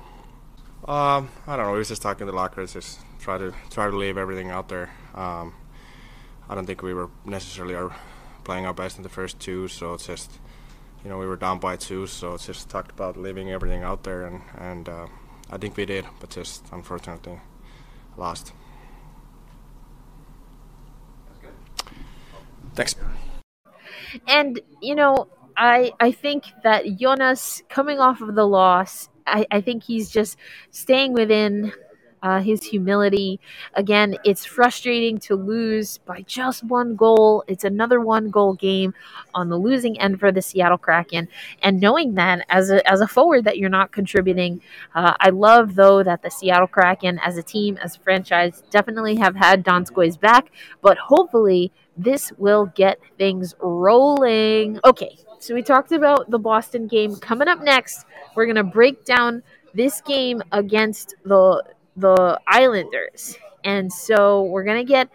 Um, 0.87 1.31
I 1.47 1.57
don't 1.57 1.65
know. 1.65 1.73
We 1.73 1.79
were 1.79 1.85
just 1.85 2.03
talking 2.03 2.27
to 2.27 2.33
the 2.33 2.37
lockers, 2.37 2.75
just 2.75 3.01
try 3.19 3.39
to 3.39 3.55
try 3.71 3.89
to 3.89 3.97
leave 3.97 4.19
everything 4.19 4.51
out 4.51 4.69
there. 4.69 4.91
Um, 5.15 5.55
I 6.51 6.55
don't 6.55 6.67
think 6.67 6.83
we 6.83 6.93
were 6.93 7.09
necessarily 7.25 7.91
playing 8.45 8.67
our 8.67 8.75
best 8.75 8.99
in 8.99 9.05
the 9.05 9.09
first 9.09 9.41
two. 9.41 9.69
So 9.69 9.95
it's 9.95 10.07
just 10.07 10.39
you 11.05 11.11
know 11.11 11.19
we 11.19 11.27
were 11.27 11.37
down 11.37 11.59
by 11.59 11.77
two, 11.77 12.07
so 12.07 12.35
it's 12.35 12.47
just 12.47 12.69
talked 12.69 12.91
about 12.91 13.17
leaving 13.17 13.51
everything 13.51 13.83
out 13.83 14.05
there, 14.05 14.25
and 14.25 14.43
and 14.57 14.89
uh, 14.89 15.07
I 15.51 15.59
think 15.59 15.77
we 15.77 15.85
did, 15.85 16.07
but 16.21 16.31
just 16.31 16.65
unfortunately 16.73 17.41
lost. 18.17 18.53
Thanks. 22.75 22.95
And 24.27 24.61
you 24.81 24.95
know, 24.95 25.29
I 25.57 25.93
I 26.01 26.13
think 26.13 26.45
that 26.63 26.85
Joonas 26.85 27.67
coming 27.69 27.99
off 27.99 28.21
of 28.21 28.35
the 28.35 28.47
loss, 28.47 29.09
I, 29.27 29.47
I 29.51 29.61
think 29.61 29.85
he's 29.85 30.11
just 30.11 30.37
staying 30.71 31.13
within 31.13 31.73
uh, 32.23 32.41
his 32.41 32.63
humility. 32.63 33.41
Again, 33.75 34.17
it's 34.25 34.45
frustrating 34.45 35.19
to 35.21 35.35
lose 35.35 35.99
by 35.99 36.23
just 36.23 36.65
one 36.65 36.97
goal. 36.97 37.45
It's 37.47 37.65
another 37.65 38.01
one 38.01 38.31
goal 38.31 38.55
game 38.55 38.95
on 39.35 39.49
the 39.49 39.57
losing 39.57 40.01
end 40.01 40.21
for 40.21 40.31
the 40.33 40.43
Seattle 40.43 40.79
Kraken. 40.79 41.29
And 41.63 41.81
knowing 41.81 42.15
that 42.15 42.47
as 42.49 42.71
a, 42.71 42.89
as 42.91 43.01
a 43.01 43.09
forward 43.09 43.45
that 43.45 43.59
you're 43.59 43.69
not 43.69 43.93
contributing, 43.93 44.61
uh, 44.95 45.15
I 45.21 45.31
love 45.31 45.75
though 45.75 46.03
that 46.03 46.23
the 46.23 46.31
Seattle 46.31 46.67
Kraken 46.67 47.19
as 47.25 47.37
a 47.37 47.43
team, 47.43 47.77
as 47.79 47.97
a 47.97 48.01
franchise, 48.01 48.63
definitely 48.71 49.17
have 49.17 49.37
had 49.37 49.65
Donskoi's 49.65 50.17
back, 50.17 50.51
but 50.81 50.99
hopefully 50.99 51.73
this 51.97 52.33
will 52.39 52.67
get 52.75 52.99
things 53.19 53.55
rolling. 53.61 54.81
Okay, 54.85 55.19
so 55.39 55.55
we 55.55 55.63
talked 55.63 55.93
about 55.93 56.31
the 56.31 56.39
Boston 56.39 56.87
game. 56.87 57.17
Coming 57.17 57.49
up 57.49 57.63
next, 57.63 58.07
we're 58.35 58.47
going 58.47 58.57
to 58.57 58.65
break 58.65 59.05
down 59.05 59.43
this 59.75 60.01
game 60.01 60.43
against 60.53 61.15
the 61.25 61.63
the 61.97 62.41
Islanders. 62.47 63.37
And 63.65 63.93
so 63.93 64.45
we're 64.45 64.65
going 64.65 64.85
to 64.85 64.91
get 64.91 65.09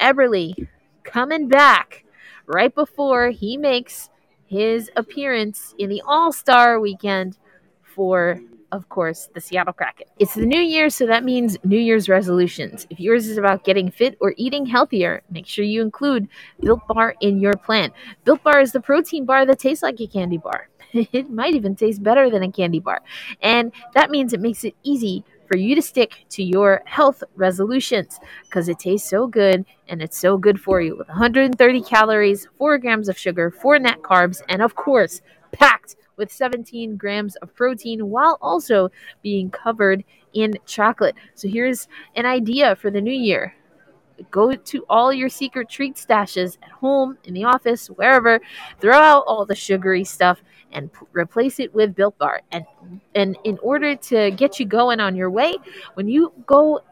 Eberle 0.00 0.68
coming 1.04 1.48
back 1.48 2.04
right 2.46 2.74
before 2.74 3.30
he 3.30 3.56
makes 3.56 4.10
his 4.46 4.90
appearance 4.96 5.74
in 5.78 5.90
the 5.90 6.02
All 6.06 6.32
Star 6.32 6.80
weekend 6.80 7.36
for, 7.82 8.40
of 8.72 8.88
course, 8.88 9.28
the 9.34 9.40
Seattle 9.40 9.72
Kraken. 9.72 10.06
It's 10.18 10.34
the 10.34 10.46
new 10.46 10.60
year, 10.60 10.88
so 10.90 11.06
that 11.06 11.24
means 11.24 11.56
New 11.64 11.78
Year's 11.78 12.08
resolutions. 12.08 12.86
If 12.90 13.00
yours 13.00 13.26
is 13.26 13.36
about 13.36 13.64
getting 13.64 13.90
fit 13.90 14.16
or 14.20 14.34
eating 14.36 14.66
healthier, 14.66 15.22
make 15.30 15.46
sure 15.46 15.64
you 15.64 15.82
include 15.82 16.28
Built 16.60 16.86
Bar 16.86 17.14
in 17.20 17.40
your 17.40 17.54
plan. 17.54 17.90
Built 18.24 18.42
Bar 18.42 18.60
is 18.60 18.72
the 18.72 18.80
protein 18.80 19.24
bar 19.24 19.44
that 19.44 19.58
tastes 19.58 19.82
like 19.82 20.00
a 20.00 20.06
candy 20.06 20.38
bar. 20.38 20.68
It 20.92 21.28
might 21.28 21.54
even 21.54 21.76
taste 21.76 22.02
better 22.02 22.30
than 22.30 22.42
a 22.42 22.50
candy 22.50 22.80
bar. 22.80 23.02
And 23.42 23.72
that 23.94 24.10
means 24.10 24.32
it 24.32 24.40
makes 24.40 24.64
it 24.64 24.74
easy 24.82 25.22
for 25.48 25.56
you 25.56 25.74
to 25.74 25.82
stick 25.82 26.26
to 26.28 26.42
your 26.42 26.82
health 26.84 27.24
resolutions 27.34 28.20
because 28.44 28.68
it 28.68 28.78
tastes 28.78 29.08
so 29.08 29.26
good 29.26 29.64
and 29.88 30.02
it's 30.02 30.18
so 30.18 30.36
good 30.36 30.60
for 30.60 30.80
you 30.80 30.96
with 30.96 31.08
130 31.08 31.82
calories, 31.82 32.46
4 32.58 32.78
grams 32.78 33.08
of 33.08 33.18
sugar, 33.18 33.50
4 33.50 33.78
net 33.78 34.02
carbs, 34.02 34.42
and 34.48 34.62
of 34.62 34.74
course, 34.74 35.22
packed 35.50 35.96
with 36.16 36.30
17 36.30 36.96
grams 36.96 37.36
of 37.36 37.54
protein 37.54 38.10
while 38.10 38.38
also 38.42 38.90
being 39.22 39.50
covered 39.50 40.04
in 40.34 40.58
chocolate. 40.66 41.14
So 41.34 41.48
here's 41.48 41.88
an 42.14 42.26
idea 42.26 42.76
for 42.76 42.90
the 42.90 43.00
new 43.00 43.10
year. 43.10 43.54
Go 44.30 44.54
to 44.54 44.84
all 44.90 45.12
your 45.12 45.28
secret 45.28 45.68
treat 45.68 45.94
stashes 45.94 46.58
at 46.62 46.70
home, 46.70 47.16
in 47.24 47.34
the 47.34 47.44
office, 47.44 47.86
wherever. 47.86 48.40
Throw 48.80 48.98
out 48.98 49.24
all 49.26 49.46
the 49.46 49.54
sugary 49.54 50.04
stuff 50.04 50.42
and 50.72 50.92
p- 50.92 51.06
replace 51.12 51.60
it 51.60 51.74
with 51.74 51.94
Built 51.94 52.18
Bar. 52.18 52.42
And 52.52 52.64
and 53.14 53.36
in 53.44 53.58
order 53.62 53.96
to 53.96 54.30
get 54.32 54.58
you 54.60 54.66
going 54.66 55.00
on 55.00 55.16
your 55.16 55.30
way, 55.30 55.56
when 55.94 56.08
you 56.08 56.32
go 56.46 56.82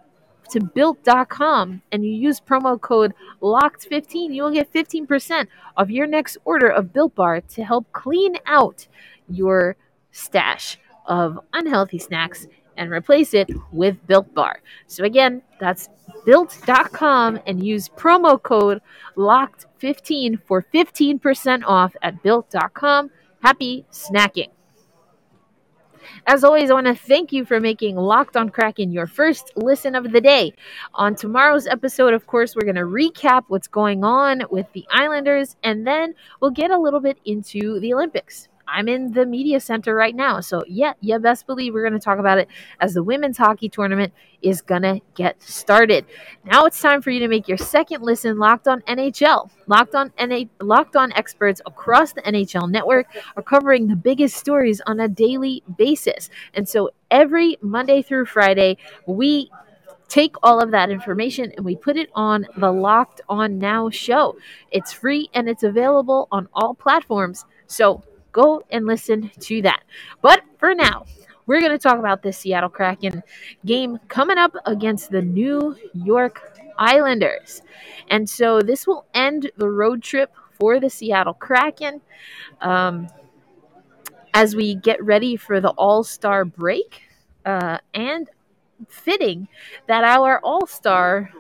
to 0.51 0.61
built.com 0.61 1.83
and 1.93 2.05
you 2.05 2.13
use 2.13 2.41
promo 2.41 2.81
code 2.81 3.13
locked15 3.43 4.35
you'll 4.35 4.51
get 4.51 4.73
15% 4.73 5.47
of 5.77 5.91
your 5.91 6.07
next 6.07 6.39
order 6.45 6.69
of 6.69 6.93
built 6.93 7.15
bar 7.15 7.41
to 7.41 7.65
help 7.65 7.91
clean 7.93 8.37
out 8.47 8.87
your 9.29 9.77
stash 10.13 10.79
of 11.07 11.39
unhealthy 11.53 11.99
snacks 11.99 12.47
and 12.77 12.91
replace 12.91 13.35
it 13.35 13.51
with 13.73 13.97
built 14.07 14.33
bar 14.35 14.61
so 14.87 15.05
again 15.05 15.43
that's 15.59 15.89
built.com 16.25 17.41
and 17.47 17.65
use 17.65 17.89
promo 17.89 18.41
code 18.41 18.81
locked15 19.17 20.41
for 20.43 20.65
15% 20.75 21.63
off 21.65 21.97
at 22.03 22.23
built.com 22.23 23.11
happy 23.47 23.87
snacking 23.93 24.51
as 26.27 26.43
always, 26.43 26.71
I 26.71 26.75
want 26.75 26.87
to 26.89 26.95
thank 26.95 27.33
you 27.33 27.45
for 27.45 27.61
making 27.61 27.97
Locked 27.97 28.37
on 28.37 28.49
Kraken 28.49 28.91
your 28.91 29.07
first 29.07 29.53
listen 29.55 29.95
of 29.95 30.11
the 30.13 30.21
day. 30.21 30.55
On 30.95 31.15
tomorrow's 31.15 31.67
episode, 31.67 32.15
of 32.15 32.27
course, 32.27 32.57
we're 32.57 32.65
going 32.65 32.75
to 32.75 32.83
recap 32.83 33.45
what's 33.49 33.69
going 33.69 34.03
on 34.03 34.43
with 34.51 34.67
the 34.73 34.85
Islanders, 34.91 35.57
and 35.63 35.87
then 35.87 36.15
we'll 36.41 36.51
get 36.51 36.71
a 36.71 36.79
little 36.79 37.01
bit 37.01 37.19
into 37.25 37.79
the 37.81 37.95
Olympics. 37.95 38.49
I'm 38.69 38.89
in 38.89 39.13
the 39.13 39.27
media 39.27 39.61
center 39.61 39.95
right 39.95 40.15
now. 40.15 40.41
So, 40.41 40.65
yeah, 40.67 40.95
you 41.01 41.19
best 41.19 41.47
believe 41.47 41.75
we're 41.75 41.89
going 41.89 41.99
to 41.99 42.05
talk 42.05 42.19
about 42.19 42.39
it 42.39 42.49
as 42.81 42.95
the 42.95 43.03
women's 43.03 43.39
hockey 43.39 43.69
tournament 43.69 44.13
is 44.43 44.61
going 44.61 44.83
to 44.83 45.01
get 45.15 45.41
started. 45.43 46.05
Now 46.45 46.67
it's 46.67 46.81
time 46.81 47.03
for 47.03 47.11
you 47.11 47.21
to 47.21 47.29
make 47.29 47.49
your 47.49 47.59
second 47.59 48.03
listen 48.03 48.39
locked 48.39 48.69
on 48.69 48.83
NHL. 48.83 49.51
Locked 49.67 49.95
on 49.95 50.13
NA, 50.21 50.45
locked 50.61 50.97
on 50.97 51.13
experts 51.13 51.61
across 51.67 52.13
the 52.13 52.23
NHL 52.23 52.71
network 52.71 53.07
are 53.37 53.43
covering 53.43 53.89
the 53.89 53.97
biggest 53.97 54.37
stories 54.37 54.81
on 54.87 55.01
a 55.01 55.09
daily 55.09 55.63
basis. 55.77 56.31
And 56.55 56.69
so 56.69 56.91
every 57.11 57.57
Monday 57.61 58.03
through 58.03 58.27
Friday, 58.27 58.79
we 59.07 59.51
take 60.09 60.37
all 60.43 60.61
of 60.61 60.71
that 60.71 60.91
information 60.91 61.53
and 61.57 61.65
we 61.65 61.77
put 61.77 61.97
it 61.97 62.11
on 62.15 62.47
the 62.57 62.71
Locked 62.71 63.21
On 63.29 63.59
Now 63.59 63.91
show. 63.91 64.37
It's 64.71 64.93
free 64.93 65.29
and 65.35 65.49
it's 65.49 65.63
available 65.63 66.29
on 66.31 66.49
all 66.53 66.75
platforms. 66.75 67.45
So 67.67 68.05
go 68.37 68.63
and 68.71 68.87
listen 68.87 69.31
to 69.41 69.63
that. 69.63 69.83
But 70.21 70.43
for 70.59 70.75
now, 70.75 71.07
we're 71.47 71.61
going 71.61 71.73
to 71.73 71.79
talk 71.79 71.99
about 71.99 72.23
this 72.23 72.39
Seattle 72.39 72.69
Kraken 72.69 73.23
game 73.65 73.99
coming 74.09 74.37
up 74.37 74.55
against 74.67 75.11
the 75.11 75.23
New 75.23 75.75
York 75.95 76.61
Islanders. 76.79 77.63
And 78.11 78.29
so 78.29 78.61
this 78.61 78.87
will 78.87 79.07
end 79.15 79.51
the 79.57 79.71
road 79.71 80.03
trip 80.03 80.33
for 80.59 80.79
the 80.79 80.91
Seattle 80.91 81.35
Kraken. 81.35 82.03
Um, 82.61 83.09
as 84.35 84.55
we 84.55 84.75
get 84.75 85.03
ready 85.03 85.37
for 85.37 85.63
the 85.63 85.71
All 85.71 86.05
Star 86.05 86.45
break, 86.45 87.03
uh, 87.47 87.79
and 87.95 88.29
fitting 88.89 89.49
that 89.87 90.05
our 90.05 90.41
All 90.41 90.67
Star 90.67 91.31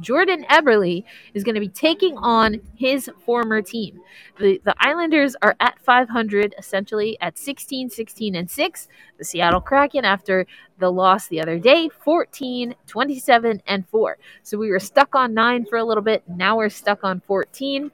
Jordan 0.00 0.44
Eberle 0.50 1.04
is 1.34 1.44
going 1.44 1.54
to 1.54 1.60
be 1.60 1.68
taking 1.68 2.16
on 2.18 2.60
his 2.76 3.10
former 3.24 3.62
team. 3.62 4.00
The 4.38 4.60
the 4.64 4.74
Islanders 4.78 5.36
are 5.42 5.56
at 5.60 5.78
500 5.80 6.54
essentially 6.58 7.18
at 7.20 7.38
16 7.38 7.90
16 7.90 8.34
and 8.34 8.50
6. 8.50 8.88
The 9.18 9.24
Seattle 9.24 9.60
Kraken 9.60 10.04
after 10.04 10.46
the 10.78 10.90
loss 10.90 11.28
the 11.28 11.40
other 11.40 11.58
day 11.58 11.88
14 11.88 12.74
27 12.86 13.62
and 13.66 13.88
4. 13.88 14.18
So 14.42 14.58
we 14.58 14.70
were 14.70 14.80
stuck 14.80 15.14
on 15.14 15.34
9 15.34 15.66
for 15.66 15.76
a 15.76 15.84
little 15.84 16.02
bit. 16.02 16.22
Now 16.28 16.56
we're 16.56 16.68
stuck 16.68 17.04
on 17.04 17.20
14 17.20 17.90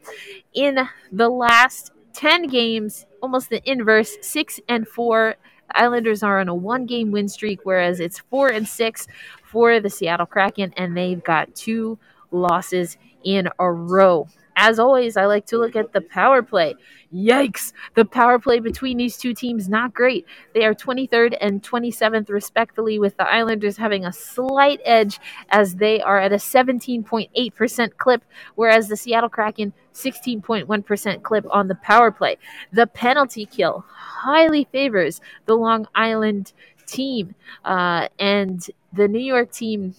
in 0.54 0.88
the 1.12 1.28
last 1.28 1.92
10 2.12 2.46
games, 2.46 3.06
almost 3.20 3.50
the 3.50 3.60
inverse, 3.68 4.16
6 4.20 4.60
and 4.68 4.86
4 4.86 5.36
Islanders 5.70 6.22
are 6.22 6.40
on 6.40 6.48
a 6.48 6.54
one 6.54 6.86
game 6.86 7.10
win 7.10 7.28
streak, 7.28 7.60
whereas 7.64 8.00
it's 8.00 8.18
four 8.30 8.48
and 8.48 8.66
six 8.66 9.06
for 9.54 9.78
the 9.78 9.88
Seattle 9.88 10.26
Kraken, 10.26 10.74
and 10.76 10.96
they've 10.96 11.22
got 11.22 11.54
two 11.54 11.96
losses 12.32 12.98
in 13.22 13.48
a 13.60 13.70
row. 13.70 14.26
As 14.56 14.80
always, 14.80 15.16
I 15.16 15.26
like 15.26 15.46
to 15.46 15.58
look 15.58 15.76
at 15.76 15.92
the 15.92 16.00
power 16.00 16.42
play. 16.42 16.74
Yikes! 17.12 17.72
The 17.94 18.04
power 18.04 18.40
play 18.40 18.58
between 18.58 18.96
these 18.96 19.16
two 19.16 19.32
teams 19.32 19.68
not 19.68 19.94
great. 19.94 20.26
They 20.54 20.64
are 20.64 20.74
23rd 20.74 21.36
and 21.40 21.62
27th 21.62 22.28
respectively, 22.28 22.98
with 22.98 23.16
the 23.16 23.28
Islanders 23.28 23.76
having 23.76 24.04
a 24.04 24.12
slight 24.12 24.80
edge 24.84 25.20
as 25.50 25.76
they 25.76 26.00
are 26.00 26.18
at 26.18 26.32
a 26.32 26.36
17.8% 26.36 27.96
clip, 27.96 28.24
whereas 28.56 28.88
the 28.88 28.96
Seattle 28.96 29.28
Kraken 29.28 29.72
16.1% 29.92 31.22
clip 31.22 31.46
on 31.50 31.68
the 31.68 31.76
power 31.76 32.10
play. 32.10 32.38
The 32.72 32.88
penalty 32.88 33.46
kill 33.46 33.84
highly 33.88 34.66
favors 34.72 35.20
the 35.46 35.54
Long 35.54 35.86
Island 35.94 36.52
team, 36.86 37.34
uh, 37.64 38.08
and 38.18 38.66
the 38.92 39.08
New 39.08 39.20
York 39.20 39.52
team 39.52 39.94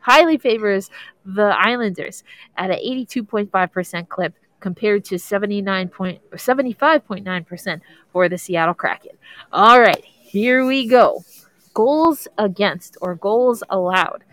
highly 0.00 0.38
favors 0.38 0.90
the 1.24 1.54
Islanders 1.58 2.24
at 2.56 2.70
an 2.70 2.78
82.5% 2.78 4.08
clip 4.08 4.34
compared 4.60 5.04
to 5.06 5.18
79 5.18 5.88
point, 5.88 6.20
75.9% 6.30 7.80
for 8.12 8.28
the 8.28 8.38
Seattle 8.38 8.74
Kraken. 8.74 9.12
All 9.52 9.80
right, 9.80 10.04
here 10.04 10.66
we 10.66 10.86
go. 10.86 11.24
Goals 11.74 12.28
against 12.36 12.96
or 13.00 13.14
goals 13.14 13.62
allowed. 13.70 14.24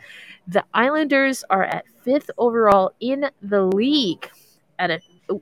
The 0.47 0.63
Islanders 0.73 1.43
are 1.49 1.63
at 1.63 1.85
fifth 2.03 2.29
overall 2.37 2.93
in 2.99 3.29
the 3.41 3.63
league 3.63 4.29
at 4.79 5.01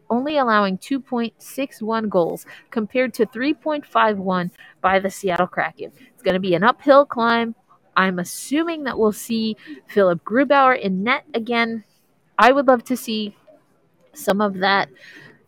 only 0.09 0.37
allowing 0.37 0.77
2.61 0.77 2.09
goals 2.09 2.45
compared 2.71 3.13
to 3.13 3.25
3.51 3.25 4.49
by 4.81 4.99
the 4.99 5.11
Seattle 5.11 5.47
Kraken. 5.47 5.91
Going 6.25 6.33
to 6.33 6.41
be 6.41 6.55
an 6.55 6.63
uphill 6.63 7.05
climb 7.05 7.55
I'm 7.97 8.19
assuming 8.19 8.83
that 8.83 8.97
we'll 8.97 9.11
see 9.11 9.55
Philip 9.87 10.23
Grubauer 10.23 10.79
in 10.79 11.03
net 11.03 11.25
again. 11.33 11.83
I 12.37 12.51
would 12.51 12.67
love 12.67 12.83
to 12.85 12.97
see 12.97 13.35
some 14.13 14.41
of 14.41 14.59
that 14.59 14.89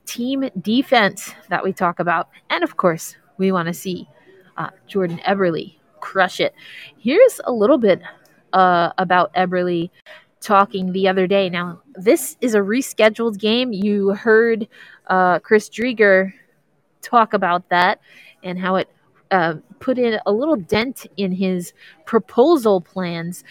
team 0.05 0.50
defense 0.62 1.34
that 1.50 1.63
we 1.63 1.74
talk 1.74 2.00
about. 2.00 2.29
And 2.50 2.63
of 2.63 2.77
course, 2.77 3.15
we 3.38 3.51
want 3.51 3.67
to 3.67 3.74
see 3.74 4.07
uh, 4.55 4.69
Jordan 4.88 5.19
Eberle 5.27 5.75
crush 6.00 6.39
it. 6.39 6.53
Here's 6.98 7.41
a 7.43 7.51
little 7.51 7.77
bit 7.77 8.01
uh, 8.53 8.91
about 8.98 9.34
Eberle 9.34 9.89
talking 10.39 10.93
the 10.93 11.07
other 11.07 11.27
day. 11.27 11.50
Now, 11.50 11.81
this 11.96 12.38
is 12.39 12.55
a 12.55 12.60
rescheduled 12.60 13.39
game. 13.39 13.74
You 13.74 14.10
heard 14.10 14.67
uh, 15.07 15.39
Chris 15.39 15.69
Driedger 15.69 16.31
talk 17.01 17.34
about 17.34 17.67
that 17.69 18.00
and 18.43 18.57
how 18.57 18.75
it 18.75 18.88
uh, 19.31 19.55
put 19.79 19.98
in 19.98 20.19
a 20.25 20.31
little 20.31 20.55
dent 20.55 21.05
in 21.17 21.31
his 21.31 21.74
proposal 22.05 22.81
plans. 22.81 23.43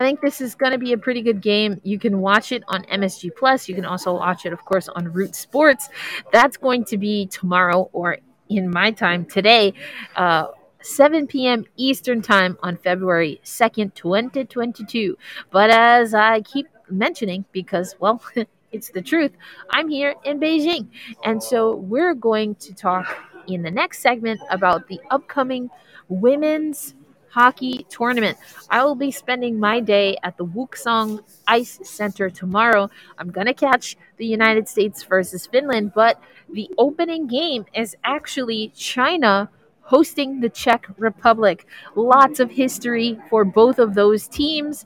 I 0.00 0.04
think 0.04 0.20
this 0.20 0.40
is 0.40 0.54
going 0.54 0.72
to 0.72 0.78
be 0.78 0.92
a 0.92 0.98
pretty 0.98 1.22
good 1.22 1.40
game. 1.40 1.80
You 1.82 1.98
can 1.98 2.20
watch 2.20 2.52
it 2.52 2.62
on 2.68 2.84
MSG 2.84 3.30
Plus. 3.36 3.68
You 3.68 3.74
can 3.74 3.84
also 3.84 4.14
watch 4.14 4.46
it, 4.46 4.52
of 4.52 4.64
course, 4.64 4.88
on 4.88 5.12
Root 5.12 5.34
Sports. 5.34 5.88
That's 6.32 6.56
going 6.56 6.84
to 6.86 6.98
be 6.98 7.26
tomorrow 7.26 7.90
or 7.92 8.18
in 8.48 8.70
my 8.70 8.90
time 8.92 9.24
today, 9.24 9.74
uh, 10.16 10.46
7 10.82 11.26
p.m. 11.26 11.64
Eastern 11.76 12.22
Time 12.22 12.56
on 12.62 12.76
February 12.76 13.40
2nd, 13.44 13.94
2022. 13.94 15.18
But 15.50 15.70
as 15.70 16.14
I 16.14 16.42
keep 16.42 16.66
mentioning, 16.88 17.44
because, 17.52 17.96
well, 17.98 18.22
it's 18.72 18.90
the 18.90 19.02
truth, 19.02 19.32
I'm 19.70 19.88
here 19.88 20.14
in 20.24 20.38
Beijing. 20.40 20.88
And 21.24 21.42
so 21.42 21.74
we're 21.74 22.14
going 22.14 22.54
to 22.56 22.74
talk 22.74 23.06
in 23.48 23.62
the 23.62 23.70
next 23.70 24.00
segment 24.00 24.40
about 24.50 24.88
the 24.88 25.00
upcoming 25.10 25.70
women's 26.08 26.94
hockey 27.30 27.86
tournament. 27.88 28.36
I 28.70 28.84
will 28.84 28.94
be 28.94 29.10
spending 29.10 29.58
my 29.60 29.80
day 29.80 30.16
at 30.22 30.36
the 30.36 30.44
Wukesong 30.44 31.20
Ice 31.46 31.78
Center 31.82 32.30
tomorrow. 32.30 32.90
I'm 33.18 33.30
going 33.30 33.46
to 33.46 33.54
catch 33.54 33.96
the 34.16 34.26
United 34.26 34.68
States 34.68 35.02
versus 35.04 35.46
Finland, 35.46 35.92
but 35.94 36.20
the 36.52 36.70
opening 36.78 37.26
game 37.26 37.66
is 37.74 37.96
actually 38.04 38.72
China 38.74 39.50
hosting 39.82 40.40
the 40.40 40.50
Czech 40.50 40.86
Republic. 40.98 41.66
Lots 41.94 42.40
of 42.40 42.50
history 42.50 43.18
for 43.30 43.44
both 43.44 43.78
of 43.78 43.94
those 43.94 44.28
teams, 44.28 44.84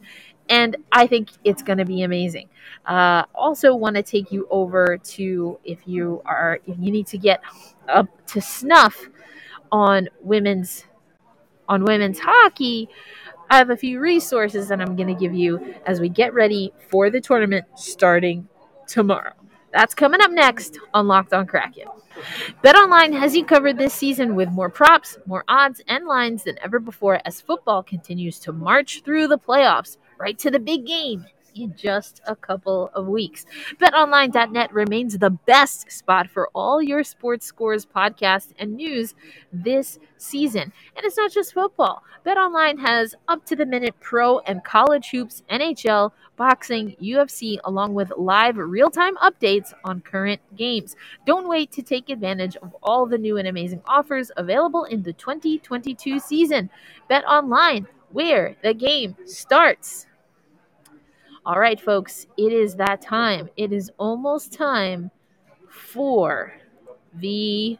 and 0.49 0.77
I 0.91 1.07
think 1.07 1.31
it's 1.45 1.63
going 1.63 1.79
to 1.79 1.85
be 1.85 2.03
amazing. 2.03 2.49
Uh, 2.87 3.25
also, 3.35 3.75
want 3.75 3.97
to 3.97 4.03
take 4.03 4.33
you 4.33 4.47
over 4.51 4.99
to 4.99 5.59
if 5.65 5.81
you 5.87 6.23
are 6.25 6.61
if 6.67 6.77
you 6.79 6.91
need 6.91 7.07
to 7.09 7.19
get 7.19 7.41
up 7.89 8.09
to 8.29 8.41
snuff 8.41 9.09
on 9.71 10.09
women's 10.21 10.85
on 11.69 11.85
women's 11.85 12.19
hockey. 12.19 12.89
I 13.51 13.59
have 13.59 13.71
a 13.71 13.77
few 13.77 14.01
resources 14.01 14.69
that 14.69 14.81
I'm 14.81 14.97
going 14.97 15.09
to 15.09 15.15
give 15.15 15.35
you 15.35 15.75
as 15.87 16.01
we 16.01 16.09
get 16.09 16.33
ready 16.33 16.73
for 16.91 17.11
the 17.11 17.21
tournament 17.21 17.67
starting 17.75 18.49
tomorrow. 18.87 19.35
That's 19.73 19.95
coming 19.95 20.21
up 20.21 20.31
next 20.31 20.79
on 20.93 21.07
Locked 21.07 21.33
on 21.33 21.47
Kraken. 21.47 21.87
BetOnline 22.63 23.19
has 23.19 23.35
you 23.35 23.45
covered 23.45 23.79
this 23.79 23.95
season 23.95 24.35
with 24.35 24.51
more 24.51 24.69
props, 24.69 25.19
more 25.27 25.45
odds, 25.49 25.83
and 25.89 26.07
lines 26.07 26.45
than 26.45 26.59
ever 26.63 26.79
before 26.79 27.21
as 27.25 27.41
football 27.41 27.83
continues 27.83 28.39
to 28.41 28.53
march 28.53 29.03
through 29.03 29.29
the 29.29 29.39
playoffs 29.39 29.97
right 30.23 30.38
to 30.38 30.52
the 30.52 30.61
big 30.61 30.87
game 30.87 31.26
in 31.57 31.75
just 31.76 32.21
a 32.26 32.37
couple 32.37 32.91
of 32.95 33.09
weeks. 33.09 33.45
BetOnline.net 33.81 34.73
remains 34.73 35.19
the 35.19 35.31
best 35.31 35.91
spot 35.91 36.31
for 36.31 36.49
all 36.55 36.81
your 36.81 37.02
sports 37.02 37.45
scores, 37.45 37.85
podcasts, 37.85 38.52
and 38.59 38.76
news 38.76 39.14
this 39.52 39.99
season. 40.17 40.73
And 40.97 41.05
it's 41.05 41.17
not 41.17 41.33
just 41.33 41.52
football. 41.52 42.05
BetOnline 42.25 42.79
has 42.79 43.17
up 43.26 43.45
to 43.47 43.57
the 43.57 43.67
minute 43.67 43.97
pro 44.00 44.38
and 44.41 44.64
college 44.64 45.11
hoops, 45.11 45.43
NHL, 45.50 46.12
boxing, 46.37 46.97
UFC, 47.02 47.59
along 47.64 47.95
with 47.95 48.12
live 48.17 48.57
real 48.57 48.91
time 48.91 49.17
updates 49.17 49.75
on 49.85 50.00
current 50.00 50.41
games. 50.57 50.95
Don't 51.26 51.49
wait 51.49 51.73
to 51.73 51.83
take 51.83 52.11
advantage 52.11 52.55
of 52.57 52.75
all 52.81 53.07
the 53.07 53.19
new 53.19 53.38
and 53.38 53.49
amazing 53.49 53.83
offers 53.87 54.31
available 54.37 54.85
in 54.85 55.02
the 55.02 55.12
2022 55.12 56.21
season. 56.21 56.71
BetOnline, 57.11 57.87
where 58.12 58.55
the 58.62 58.73
game 58.73 59.17
starts. 59.25 60.07
All 61.44 61.59
right, 61.59 61.81
folks, 61.81 62.28
it 62.37 62.52
is 62.52 62.76
that 62.76 63.02
time. 63.02 63.50
It 63.57 63.72
is 63.72 63.90
almost 63.98 64.52
time 64.52 65.11
for 65.68 66.55
the 67.14 67.76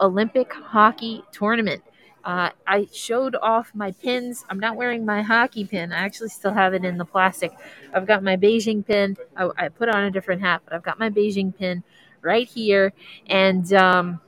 Olympic 0.00 0.50
hockey 0.54 1.22
tournament. 1.30 1.82
Uh, 2.24 2.48
I 2.66 2.88
showed 2.90 3.36
off 3.36 3.72
my 3.74 3.92
pins. 3.92 4.46
I'm 4.48 4.58
not 4.58 4.76
wearing 4.76 5.04
my 5.04 5.20
hockey 5.20 5.66
pin. 5.66 5.92
I 5.92 5.98
actually 5.98 6.30
still 6.30 6.54
have 6.54 6.72
it 6.72 6.86
in 6.86 6.96
the 6.96 7.04
plastic. 7.04 7.52
I've 7.92 8.06
got 8.06 8.22
my 8.22 8.38
Beijing 8.38 8.84
pin. 8.84 9.18
I, 9.36 9.50
I 9.58 9.68
put 9.68 9.90
on 9.90 10.04
a 10.04 10.10
different 10.10 10.40
hat, 10.40 10.62
but 10.64 10.72
I've 10.72 10.82
got 10.82 10.98
my 10.98 11.10
Beijing 11.10 11.54
pin 11.54 11.82
right 12.22 12.48
here. 12.48 12.94
And 13.26 13.70
um, 13.74 14.20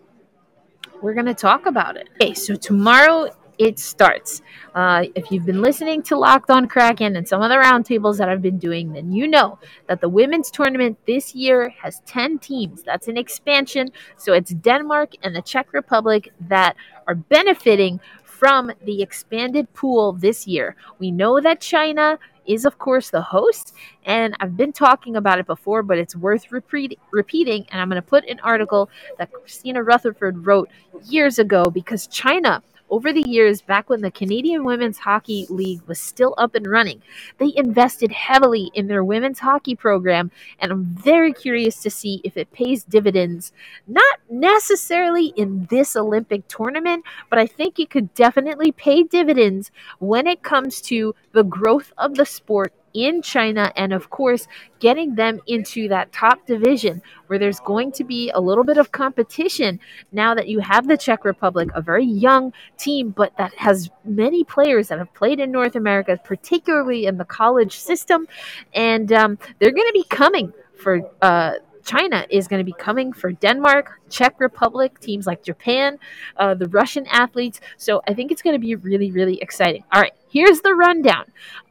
we're 1.00 1.14
going 1.14 1.24
to 1.24 1.34
talk 1.34 1.64
about 1.64 1.96
it. 1.96 2.10
Okay, 2.20 2.34
so 2.34 2.54
tomorrow 2.54 3.30
it 3.60 3.78
starts. 3.78 4.40
Uh, 4.74 5.04
if 5.14 5.30
you've 5.30 5.44
been 5.44 5.60
listening 5.60 6.02
to 6.04 6.16
Locked 6.16 6.48
on 6.48 6.66
Kraken 6.66 7.16
and 7.16 7.28
some 7.28 7.42
of 7.42 7.50
the 7.50 7.56
roundtables 7.56 8.16
that 8.16 8.26
I've 8.26 8.40
been 8.40 8.58
doing, 8.58 8.94
then 8.94 9.12
you 9.12 9.28
know 9.28 9.58
that 9.86 10.00
the 10.00 10.08
women's 10.08 10.50
tournament 10.50 10.98
this 11.06 11.34
year 11.34 11.68
has 11.68 12.00
10 12.06 12.38
teams. 12.38 12.82
That's 12.82 13.06
an 13.06 13.18
expansion. 13.18 13.90
So 14.16 14.32
it's 14.32 14.52
Denmark 14.52 15.12
and 15.22 15.36
the 15.36 15.42
Czech 15.42 15.74
Republic 15.74 16.32
that 16.48 16.74
are 17.06 17.14
benefiting 17.14 18.00
from 18.24 18.72
the 18.86 19.02
expanded 19.02 19.70
pool 19.74 20.14
this 20.14 20.46
year. 20.46 20.74
We 20.98 21.10
know 21.10 21.38
that 21.38 21.60
China 21.60 22.18
is, 22.46 22.64
of 22.64 22.78
course, 22.78 23.10
the 23.10 23.20
host, 23.20 23.74
and 24.06 24.34
I've 24.40 24.56
been 24.56 24.72
talking 24.72 25.16
about 25.16 25.38
it 25.38 25.46
before, 25.46 25.82
but 25.82 25.98
it's 25.98 26.16
worth 26.16 26.50
repeat- 26.50 26.98
repeating. 27.10 27.66
And 27.70 27.82
I'm 27.82 27.90
going 27.90 28.00
to 28.00 28.08
put 28.08 28.26
an 28.26 28.40
article 28.40 28.88
that 29.18 29.30
Kristina 29.30 29.86
Rutherford 29.86 30.46
wrote 30.46 30.70
years 31.04 31.38
ago 31.38 31.64
because 31.64 32.06
China 32.06 32.62
over 32.90 33.12
the 33.12 33.28
years, 33.28 33.62
back 33.62 33.88
when 33.88 34.00
the 34.00 34.10
Canadian 34.10 34.64
Women's 34.64 34.98
Hockey 34.98 35.46
League 35.48 35.82
was 35.86 36.00
still 36.00 36.34
up 36.36 36.54
and 36.54 36.66
running, 36.66 37.02
they 37.38 37.52
invested 37.56 38.12
heavily 38.12 38.70
in 38.74 38.88
their 38.88 39.04
women's 39.04 39.38
hockey 39.38 39.74
program, 39.74 40.30
and 40.58 40.72
I'm 40.72 40.84
very 40.84 41.32
curious 41.32 41.76
to 41.82 41.90
see 41.90 42.20
if 42.24 42.36
it 42.36 42.52
pays 42.52 42.84
dividends. 42.84 43.52
Not 43.86 44.18
necessarily 44.28 45.32
in 45.36 45.66
this 45.70 45.96
Olympic 45.96 46.46
tournament, 46.48 47.04
but 47.28 47.38
I 47.38 47.46
think 47.46 47.78
it 47.78 47.90
could 47.90 48.12
definitely 48.14 48.72
pay 48.72 49.04
dividends 49.04 49.70
when 49.98 50.26
it 50.26 50.42
comes 50.42 50.80
to 50.82 51.14
the 51.32 51.44
growth 51.44 51.92
of 51.96 52.16
the 52.16 52.26
sport 52.26 52.72
in 52.94 53.22
China 53.22 53.72
and, 53.76 53.92
of 53.92 54.10
course, 54.10 54.46
getting 54.78 55.14
them 55.14 55.40
into 55.46 55.88
that 55.88 56.12
top 56.12 56.46
division 56.46 57.02
where 57.26 57.38
there's 57.38 57.60
going 57.60 57.92
to 57.92 58.04
be 58.04 58.30
a 58.30 58.40
little 58.40 58.64
bit 58.64 58.76
of 58.76 58.92
competition 58.92 59.78
now 60.12 60.34
that 60.34 60.48
you 60.48 60.60
have 60.60 60.88
the 60.88 60.96
Czech 60.96 61.24
Republic, 61.24 61.68
a 61.74 61.82
very 61.82 62.04
young 62.04 62.52
team, 62.78 63.10
but 63.10 63.36
that 63.36 63.54
has 63.54 63.90
many 64.04 64.44
players 64.44 64.88
that 64.88 64.98
have 64.98 65.12
played 65.14 65.40
in 65.40 65.50
North 65.50 65.76
America, 65.76 66.18
particularly 66.24 67.06
in 67.06 67.18
the 67.18 67.24
college 67.24 67.78
system. 67.78 68.26
And 68.74 69.12
um, 69.12 69.38
they're 69.58 69.72
going 69.72 69.88
to 69.88 69.92
be 69.92 70.04
coming 70.04 70.52
for. 70.76 71.00
Uh, 71.22 71.52
China 71.84 72.26
is 72.30 72.48
going 72.48 72.60
to 72.60 72.64
be 72.64 72.72
coming 72.72 73.12
for 73.12 73.32
Denmark, 73.32 74.00
Czech 74.08 74.40
Republic, 74.40 74.98
teams 75.00 75.26
like 75.26 75.42
Japan, 75.42 75.98
uh, 76.36 76.54
the 76.54 76.68
Russian 76.68 77.06
athletes. 77.06 77.60
So 77.76 78.02
I 78.06 78.14
think 78.14 78.30
it's 78.30 78.42
going 78.42 78.54
to 78.54 78.60
be 78.60 78.74
really, 78.74 79.10
really 79.10 79.40
exciting. 79.40 79.84
All 79.92 80.00
right, 80.00 80.12
here's 80.28 80.60
the 80.60 80.74
rundown. 80.74 81.24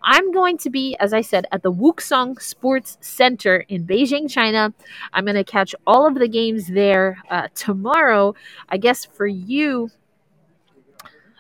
I'm 0.04 0.32
going 0.32 0.58
to 0.60 0.70
be, 0.70 0.96
as 1.00 1.14
I 1.14 1.22
said, 1.22 1.46
at 1.52 1.64
the 1.64 1.72
Wukesong 1.72 2.42
Sports 2.42 2.98
Center 3.02 3.66
in 3.68 3.86
Beijing, 3.86 4.30
China. 4.30 4.74
I'm 5.14 5.26
going 5.26 5.36
to 5.36 5.44
catch 5.44 5.76
all 5.86 6.08
of 6.08 6.16
the 6.16 6.28
games 6.28 6.68
there 6.68 7.18
uh, 7.30 7.48
tomorrow. 7.54 8.36
I 8.70 8.78
guess 8.78 9.06
for 9.06 9.28
you, 9.28 9.90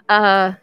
uh, 0.08 0.54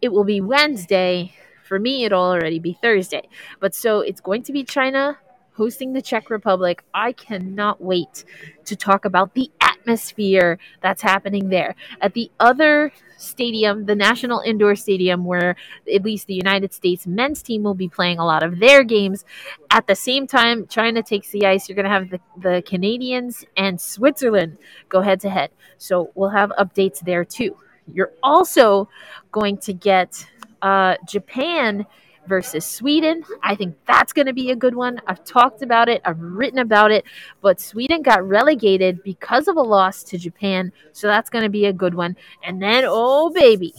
it 0.00 0.12
will 0.12 0.24
be 0.24 0.40
Wednesday. 0.40 1.34
For 1.64 1.80
me, 1.80 2.04
it'll 2.04 2.22
already 2.22 2.60
be 2.60 2.74
Thursday. 2.80 3.28
But 3.58 3.74
so 3.74 4.00
it's 4.00 4.20
going 4.20 4.44
to 4.44 4.52
be 4.52 4.62
China 4.62 5.18
hosting 5.56 5.92
the 5.92 6.02
Czech 6.02 6.30
Republic. 6.30 6.82
I 6.92 7.12
cannot 7.12 7.80
wait 7.80 8.24
to 8.66 8.76
talk 8.76 9.04
about 9.04 9.34
the 9.34 9.50
atmosphere 9.60 10.58
that's 10.82 11.02
happening 11.02 11.48
there. 11.48 11.74
At 12.00 12.14
the 12.14 12.30
other 12.38 12.92
stadium, 13.16 13.86
the 13.86 13.94
National 13.94 14.40
Indoor 14.40 14.76
Stadium, 14.76 15.24
where 15.24 15.56
at 15.92 16.02
least 16.02 16.26
the 16.26 16.34
United 16.34 16.72
States 16.74 17.06
men's 17.06 17.42
team 17.42 17.62
will 17.62 17.74
be 17.74 17.88
playing 17.88 18.18
a 18.18 18.24
lot 18.24 18.42
of 18.42 18.58
their 18.58 18.84
games. 18.84 19.24
At 19.70 19.86
the 19.86 19.94
same 19.94 20.26
time, 20.26 20.66
China 20.66 21.02
takes 21.02 21.30
the 21.30 21.46
ice. 21.46 21.68
You're 21.68 21.76
going 21.76 21.84
to 21.84 21.90
have 21.90 22.10
the, 22.10 22.20
the 22.40 22.62
Canadians 22.66 23.44
and 23.56 23.80
Switzerland 23.80 24.58
go 24.88 25.00
head 25.00 25.20
to 25.20 25.30
head. 25.30 25.50
So 25.78 26.10
we'll 26.14 26.30
have 26.30 26.50
updates 26.58 27.00
there 27.00 27.24
too. 27.24 27.56
You're 27.92 28.12
also 28.22 28.88
going 29.32 29.58
to 29.58 29.72
get 29.72 30.26
uh, 30.62 30.96
Japan 31.06 31.86
versus 32.28 32.64
Sweden. 32.64 33.22
I 33.42 33.54
think 33.54 33.76
that's 33.86 34.12
going 34.12 34.26
to 34.26 34.32
be 34.32 34.50
a 34.50 34.56
good 34.56 34.74
one. 34.74 35.00
I've 35.06 35.24
talked 35.24 35.62
about 35.62 35.88
it, 35.88 36.02
I've 36.04 36.20
written 36.20 36.58
about 36.58 36.90
it, 36.90 37.04
but 37.40 37.60
Sweden 37.60 38.02
got 38.02 38.26
relegated 38.26 39.02
because 39.02 39.48
of 39.48 39.56
a 39.56 39.62
loss 39.62 40.02
to 40.04 40.18
Japan. 40.18 40.72
So 40.92 41.06
that's 41.06 41.30
going 41.30 41.44
to 41.44 41.50
be 41.50 41.66
a 41.66 41.72
good 41.72 41.94
one. 41.94 42.16
And 42.44 42.62
then, 42.62 42.84
oh, 42.86 43.30
baby. 43.30 43.72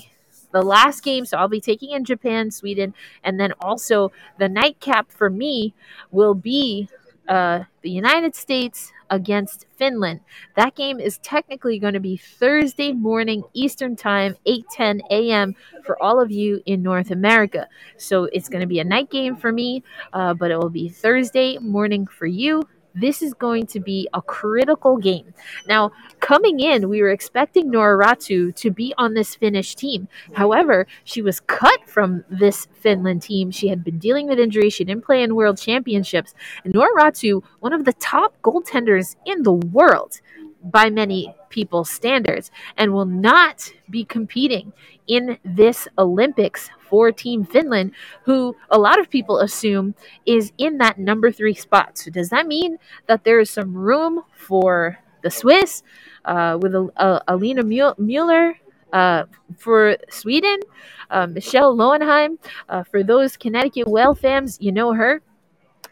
The 0.52 0.62
last 0.62 1.04
game, 1.04 1.26
so 1.26 1.38
I'll 1.38 1.50
be 1.50 1.60
taking 1.60 1.92
in 1.92 2.06
Japan, 2.06 2.52
Sweden, 2.52 2.94
and 3.24 3.40
then 3.40 3.52
also 3.60 4.12
the 4.40 4.48
nightcap 4.48 5.12
for 5.12 5.30
me 5.30 5.74
will 6.10 6.34
be 6.34 6.88
uh, 7.28 7.64
the 7.82 7.92
United 7.92 8.34
States 8.34 8.94
against 9.10 9.66
Finland. 9.76 10.20
That 10.56 10.76
game 10.76 11.00
is 11.00 11.18
technically 11.20 11.80
going 11.80 11.94
to 11.94 12.00
be 12.00 12.18
Thursday 12.18 12.94
morning 12.94 13.44
Eastern 13.54 13.96
Time, 13.96 14.36
8:10 14.46 15.02
a.m. 15.12 15.56
for 15.84 16.02
all 16.02 16.20
of 16.20 16.32
you 16.32 16.62
in 16.66 16.82
North 16.82 17.12
America. 17.12 17.68
So 17.98 18.26
it's 18.26 18.50
going 18.50 18.62
to 18.62 18.68
be 18.68 18.80
a 18.80 18.84
night 18.84 19.10
game 19.10 19.36
for 19.36 19.52
me, 19.52 19.84
uh, 20.14 20.34
but 20.34 20.52
it 20.52 20.58
will 20.58 20.70
be 20.70 20.90
Thursday 20.90 21.58
morning 21.60 22.08
for 22.08 22.26
you. 22.26 22.64
This 23.00 23.22
is 23.22 23.34
going 23.34 23.68
to 23.68 23.80
be 23.80 24.08
a 24.14 24.22
critical 24.22 24.98
game. 24.98 25.34
Now, 25.68 25.92
coming 26.20 26.60
in, 26.60 26.90
we 26.90 27.02
were 27.02 27.12
expecting 27.12 27.72
Noora 27.72 28.04
Räty 28.04 28.56
to 28.56 28.72
be 28.72 28.94
on 28.98 29.14
this 29.14 29.36
Finnish 29.36 29.76
team. 29.76 30.08
However, 30.34 30.88
she 31.04 31.22
was 31.22 31.40
cut 31.40 31.88
from 31.88 32.24
this 32.30 32.68
Finland 32.74 33.22
team. 33.22 33.52
She 33.52 33.68
had 33.68 33.84
been 33.84 34.00
dealing 34.00 34.28
with 34.28 34.40
injury. 34.40 34.70
She 34.70 34.84
didn't 34.84 35.06
play 35.06 35.22
in 35.22 35.36
World 35.36 35.58
Championships. 35.58 36.34
And 36.64 36.74
Noora 36.74 36.90
Räty, 36.98 37.44
one 37.60 37.74
of 37.74 37.86
the 37.86 37.94
top 37.94 38.42
goaltenders 38.42 39.16
in 39.26 39.44
the 39.44 39.54
world 39.54 40.20
by 40.64 40.90
many 40.90 41.34
people's 41.50 41.90
standards, 41.90 42.52
and 42.76 42.94
will 42.94 43.06
not 43.06 43.72
be 43.90 44.04
competing 44.04 44.74
in 45.08 45.38
this 45.44 45.88
Olympics 45.98 46.70
for 46.90 47.12
Team 47.12 47.44
Finland, 47.46 47.92
who 48.24 48.56
a 48.70 48.78
lot 48.78 49.00
of 49.00 49.10
people 49.10 49.40
assume 49.40 49.96
is 50.26 50.52
in 50.58 50.78
that 50.78 50.98
number 50.98 51.32
three 51.32 51.54
spot. 51.54 51.98
So, 51.98 52.12
does 52.12 52.30
that 52.30 52.48
mean 52.48 52.78
that 53.08 53.24
there 53.24 53.40
is 53.40 53.50
some 53.50 53.76
room 53.76 54.24
for 54.34 55.00
the 55.24 55.32
Swiss 55.32 55.84
uh, 56.26 56.58
with 56.62 56.74
uh, 56.76 57.20
Alina 57.28 57.64
Mueller? 57.64 58.56
Uh, 58.94 59.26
for 59.58 59.98
Sweden, 60.10 60.58
uh, 61.12 61.28
Michelle 61.28 61.76
Löwenhielm. 61.76 62.38
Uh, 62.70 62.84
for 62.84 63.04
those 63.04 63.36
Connecticut 63.36 63.86
Whale 63.86 64.16
fans, 64.16 64.58
you 64.62 64.72
know 64.72 64.94
her 64.94 65.22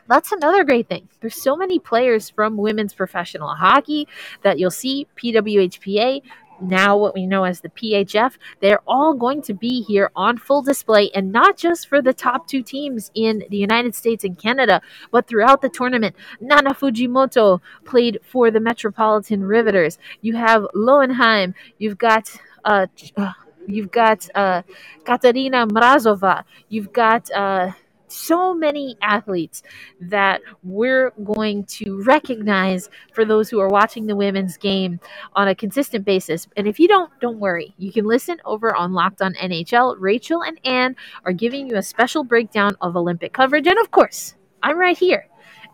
that's 0.08 0.32
another 0.32 0.64
great 0.64 0.88
thing. 0.88 1.08
There's 1.22 1.42
so 1.42 1.56
many 1.56 1.80
players 1.80 2.30
from 2.30 2.58
women's 2.58 2.94
professional 2.94 3.50
hockey 3.50 4.08
that 4.44 4.60
you'll 4.60 4.72
see 4.72 5.08
PWHPA 5.18 6.22
now 6.62 6.98
what 6.98 7.14
we 7.14 7.26
know 7.26 7.44
as 7.44 7.62
the 7.62 7.70
PHF, 7.70 8.38
they're 8.62 8.82
all 8.88 9.14
going 9.14 9.42
to 9.44 9.54
be 9.54 9.82
here 9.82 10.12
on 10.16 10.38
full 10.38 10.62
display 10.62 11.12
and 11.14 11.32
not 11.32 11.58
just 11.58 11.88
for 11.88 12.02
the 12.02 12.14
top 12.14 12.48
two 12.48 12.62
teams 12.62 13.12
in 13.14 13.44
the 13.50 13.58
United 13.58 13.96
States 13.96 14.24
and 14.24 14.38
Canada, 14.38 14.82
but 15.12 15.28
throughout 15.28 15.62
the 15.62 15.70
tournament. 15.70 16.16
Nana 16.40 16.74
Fujimoto 16.74 17.62
played 17.84 18.20
for 18.24 18.52
the 18.52 18.60
Metropolitan 18.60 19.44
Riveters. 19.44 19.98
You 20.22 20.36
have 20.36 20.64
Löwenhielm, 20.76 21.54
you've 21.78 21.98
got 21.98 22.30
uh, 22.64 22.88
uh 23.18 23.34
you've 23.68 23.92
got 23.92 24.28
uh, 24.36 24.62
Katerina 25.06 25.68
Mrazova, 25.68 26.44
you've 26.70 26.94
got 26.94 27.30
uh, 27.32 27.72
so 28.08 28.54
many 28.54 28.98
athletes 29.02 29.64
that 30.00 30.42
we're 30.64 31.12
going 31.24 31.66
to 31.66 32.04
recognize 32.04 32.90
for 33.14 33.26
those 33.26 33.50
who 33.50 33.60
are 33.60 33.70
watching 33.70 34.06
the 34.06 34.16
women's 34.16 34.58
game 34.58 35.00
on 35.34 35.48
a 35.48 35.56
consistent 35.56 36.06
basis. 36.06 36.48
And 36.58 36.68
if 36.68 36.80
you 36.80 36.88
don't, 36.88 37.12
don't 37.20 37.40
worry. 37.40 37.74
You 37.78 37.92
can 37.92 38.06
listen 38.06 38.38
over 38.46 38.76
on 38.76 38.94
Locked 38.94 39.22
On 39.22 39.34
NHL. 39.36 39.96
Rachel 40.00 40.44
and 40.44 40.60
Ann 40.66 40.96
are 41.24 41.34
giving 41.34 41.68
you 41.68 41.78
a 41.78 41.84
special 41.84 42.24
breakdown 42.24 42.76
of 42.82 42.96
Olympic 42.96 43.34
coverage. 43.34 43.68
And 43.68 43.80
of 43.80 43.92
course, 43.92 44.36
I'm 44.62 44.78
right 44.78 44.98
here 44.98 45.28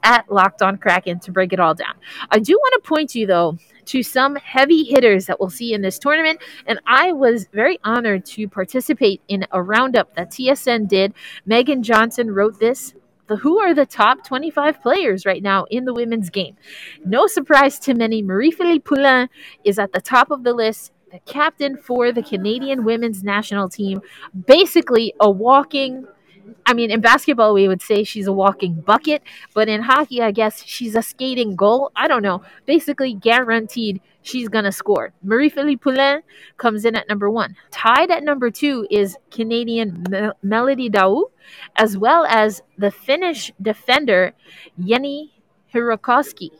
at 0.04 0.32
Locked 0.32 0.62
On 0.62 0.78
Kraken 0.78 1.20
to 1.22 1.32
break 1.32 1.54
it 1.54 1.60
all 1.60 1.74
down. 1.74 1.94
I 2.30 2.40
do 2.40 2.54
want 2.54 2.84
to 2.84 2.88
point 2.88 3.16
you, 3.16 3.28
though, 3.28 3.58
to 3.92 4.02
some 4.02 4.38
heavy 4.38 4.86
hitters 4.86 5.26
that 5.26 5.38
we'll 5.38 5.50
see 5.50 5.74
in 5.74 5.82
this 5.82 6.00
tournament. 6.00 6.40
And 6.66 6.80
I 6.88 7.12
was 7.12 7.48
very 7.52 7.78
honored 7.84 8.26
to 8.28 8.48
participate 8.48 9.22
in 9.28 9.46
a 9.52 9.62
roundup 9.62 10.16
that 10.16 10.32
TSN 10.32 10.88
did. 10.88 11.14
Megan 11.46 11.84
Johnson 11.84 12.32
wrote 12.32 12.58
this. 12.58 12.94
Who 13.28 13.60
are 13.60 13.74
the 13.74 13.86
top 13.86 14.26
25 14.26 14.82
players 14.82 15.26
right 15.26 15.44
now 15.44 15.66
in 15.66 15.86
the 15.86 15.94
women's 15.94 16.30
game? 16.30 16.56
No 17.06 17.28
surprise 17.28 17.80
to 17.80 17.94
many, 17.94 18.22
Marie-Philip 18.22 18.84
Poulin 18.84 19.30
is 19.64 19.80
at 19.80 19.94
the 19.94 20.02
top 20.02 20.32
of 20.32 20.44
the 20.44 20.54
list 20.54 20.92
the 21.12 21.20
captain 21.20 21.76
for 21.76 22.14
the 22.14 22.24
Canadian 22.24 22.86
women's 22.86 23.22
national 23.22 23.68
team, 23.68 24.02
basically 24.48 25.14
a 25.20 25.30
walking 25.30 26.08
I 26.66 26.74
mean, 26.74 26.92
in 26.92 27.02
basketball, 27.02 27.54
we 27.54 27.68
would 27.68 27.82
say 27.82 28.04
she's 28.04 28.28
a 28.28 28.32
walking 28.32 28.76
bucket, 28.76 29.24
but 29.54 29.68
in 29.68 29.82
hockey, 29.82 30.22
I 30.22 30.32
guess 30.32 30.64
she's 30.64 30.96
a 30.96 31.02
skating 31.02 31.56
goal. 31.56 31.92
I 31.96 32.08
don't 32.08 32.22
know. 32.22 32.44
Basically, 32.66 33.14
guaranteed 33.14 34.02
she's 34.22 34.48
going 34.48 34.66
to 34.66 34.72
score. 34.72 35.14
Marie-Philip 35.24 35.82
Poulin 35.82 36.22
comes 36.58 36.86
in 36.86 36.96
at 36.96 37.10
number 37.10 37.30
one. 37.30 37.56
Tied 37.72 38.12
at 38.12 38.24
number 38.24 38.52
two 38.52 38.88
is 38.90 39.18
Canadian 39.32 40.04
Mel- 40.10 40.38
Mélodie 40.46 40.92
Daoust, 40.92 41.32
as 41.76 41.98
well 41.98 42.26
as 42.30 42.62
the 42.78 42.92
Finnish 42.92 43.52
defender 43.62 44.34
Jenni 44.80 45.32
Hiirikoski. 45.74 46.52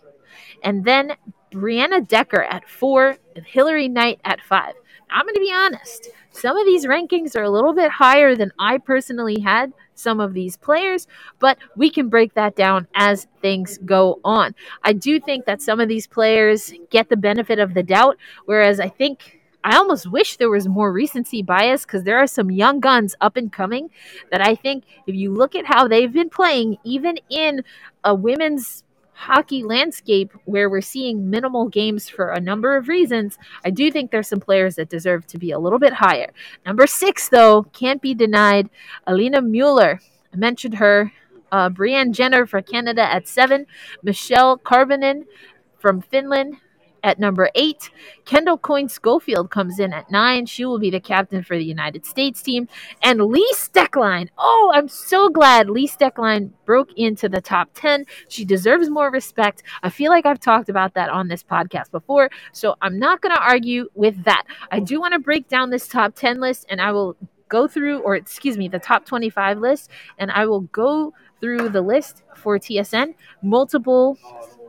And 0.64 0.84
then 0.84 1.14
Brianna 1.52 2.08
Decker 2.08 2.44
at 2.44 2.68
four, 2.70 3.18
and 3.36 3.46
Hilary 3.46 3.88
Knight 3.88 4.20
at 4.24 4.42
five. 4.42 4.74
I'm 5.12 5.26
going 5.26 5.36
to 5.36 5.42
be 5.42 5.52
honest. 5.54 6.10
Some 6.32 6.58
of 6.58 6.66
these 6.66 6.86
rankings 6.86 7.36
are 7.36 7.44
a 7.44 7.50
little 7.50 7.74
bit 7.74 7.92
higher 7.92 8.36
than 8.36 8.52
I 8.58 8.78
personally 8.78 9.40
had 9.40 9.74
some 9.96 10.20
of 10.20 10.34
these 10.34 10.58
players, 10.58 11.08
but 11.40 11.58
we 11.76 11.90
can 11.90 12.10
break 12.10 12.34
that 12.34 12.56
down 12.56 12.88
as 12.96 13.28
things 13.42 13.78
go 13.86 14.20
on. 14.24 14.56
I 14.84 14.94
do 14.94 15.20
think 15.20 15.46
that 15.46 15.62
some 15.62 15.80
of 15.80 15.90
these 15.90 16.08
players 16.08 16.74
get 16.90 17.10
the 17.10 17.18
benefit 17.18 17.60
of 17.60 17.74
the 17.74 17.84
doubt, 17.84 18.18
whereas 18.46 18.80
I 18.80 18.90
think. 18.90 19.38
I 19.64 19.78
almost 19.78 20.12
wish 20.12 20.38
there 20.38 20.50
was 20.50 20.68
more 20.68 20.92
recency 20.92 21.44
bias 21.44 21.86
because 21.86 22.02
there 22.04 22.18
are 22.18 22.26
some 22.26 22.50
young 22.50 22.80
guns 22.80 23.14
up 23.22 23.38
and 23.38 23.54
coming 23.54 23.92
that 24.32 24.42
I 24.42 24.56
think 24.56 24.86
if 25.06 25.14
you 25.14 25.32
look 25.32 25.54
at 25.54 25.68
how 25.68 25.88
they've 25.88 26.12
been 26.12 26.32
playing, 26.32 26.78
even 26.84 27.20
in 27.30 27.64
a 28.04 28.16
women's 28.16 28.84
hockey 29.22 29.62
landscape 29.62 30.34
where 30.46 30.68
we're 30.68 30.82
seeing 30.82 31.30
minimal 31.30 31.70
games 31.70 32.10
for 32.10 32.30
a 32.30 32.40
number 32.40 32.76
of 32.76 32.88
reasons, 32.88 33.38
I 33.64 33.70
do 33.70 33.92
think 33.92 34.10
there's 34.10 34.28
some 34.28 34.40
players 34.40 34.76
that 34.76 34.90
deserve 34.90 35.28
to 35.28 35.38
be 35.38 35.52
a 35.52 35.60
little 35.60 35.78
bit 35.78 35.94
higher. 35.94 36.32
Number 36.66 36.88
six, 36.88 37.30
though, 37.30 37.64
can't 37.72 38.02
be 38.02 38.16
denied. 38.16 38.70
Alina 39.06 39.42
Mueller. 39.42 40.00
I 40.34 40.38
mentioned 40.38 40.76
her. 40.76 41.12
Uh, 41.52 41.70
Brianne 41.70 42.14
Jenner 42.14 42.48
for 42.48 42.62
Canada 42.64 43.04
at 43.04 43.28
seven. 43.28 43.68
Michelle 44.02 44.58
Karvinen 44.58 45.26
from 45.78 46.02
Finland 46.02 46.58
at 47.04 47.20
number 47.20 47.50
eight. 47.56 47.90
Kendall 48.26 48.58
Coyne 48.58 48.90
Schofield 48.90 49.50
comes 49.50 49.80
in 49.80 49.94
at 49.94 50.12
nine. 50.12 50.46
She 50.46 50.66
will 50.66 50.80
be 50.80 50.90
the 50.90 51.00
captain 51.00 51.44
for 51.44 51.58
the 51.58 51.64
United 51.64 52.06
States 52.06 52.42
team. 52.42 52.68
And 53.02 53.22
Lee 53.22 53.52
Stecklein. 53.56 54.30
Oh, 54.38 54.72
I'm 54.74 54.88
so 54.88 55.30
glad 55.30 55.70
Lee 55.70 55.88
Stecklein 55.88 56.52
broke 56.66 56.90
into 56.96 57.28
the 57.30 57.42
top 57.42 57.70
10. 57.74 58.06
She 58.28 58.46
deserves 58.46 58.90
more 58.90 59.12
respect. 59.12 59.64
I 59.84 59.90
feel 59.90 60.12
like 60.12 60.26
I've 60.26 60.40
talked 60.40 60.70
about 60.70 60.94
that 60.94 61.10
on 61.10 61.28
this 61.28 61.44
podcast 61.44 61.92
before, 61.92 62.30
so 62.52 62.76
I'm 62.82 63.00
not 63.00 63.22
going 63.22 63.36
to 63.36 63.42
argue 63.42 63.90
with 63.96 64.24
that. 64.26 64.44
I 64.72 64.80
do 64.80 65.00
want 65.00 65.14
to 65.14 65.20
break 65.20 65.48
down 65.48 65.70
this 65.70 65.88
top 65.88 66.16
10 66.16 66.40
list 66.40 66.66
and 66.70 66.82
I 66.82 66.92
will 66.92 67.18
go 67.52 67.68
through, 67.68 68.00
or 68.00 68.16
excuse 68.16 68.58
me, 68.58 68.68
the 68.70 68.80
top 68.80 69.06
25 69.06 69.60
list, 69.60 69.92
and 70.18 70.32
I 70.32 70.46
will 70.46 70.62
go 70.62 71.14
through 71.42 71.70
the 71.70 71.82
list 71.82 72.24
for 72.36 72.58
TSN. 72.58 73.14
Multiple 73.44 74.18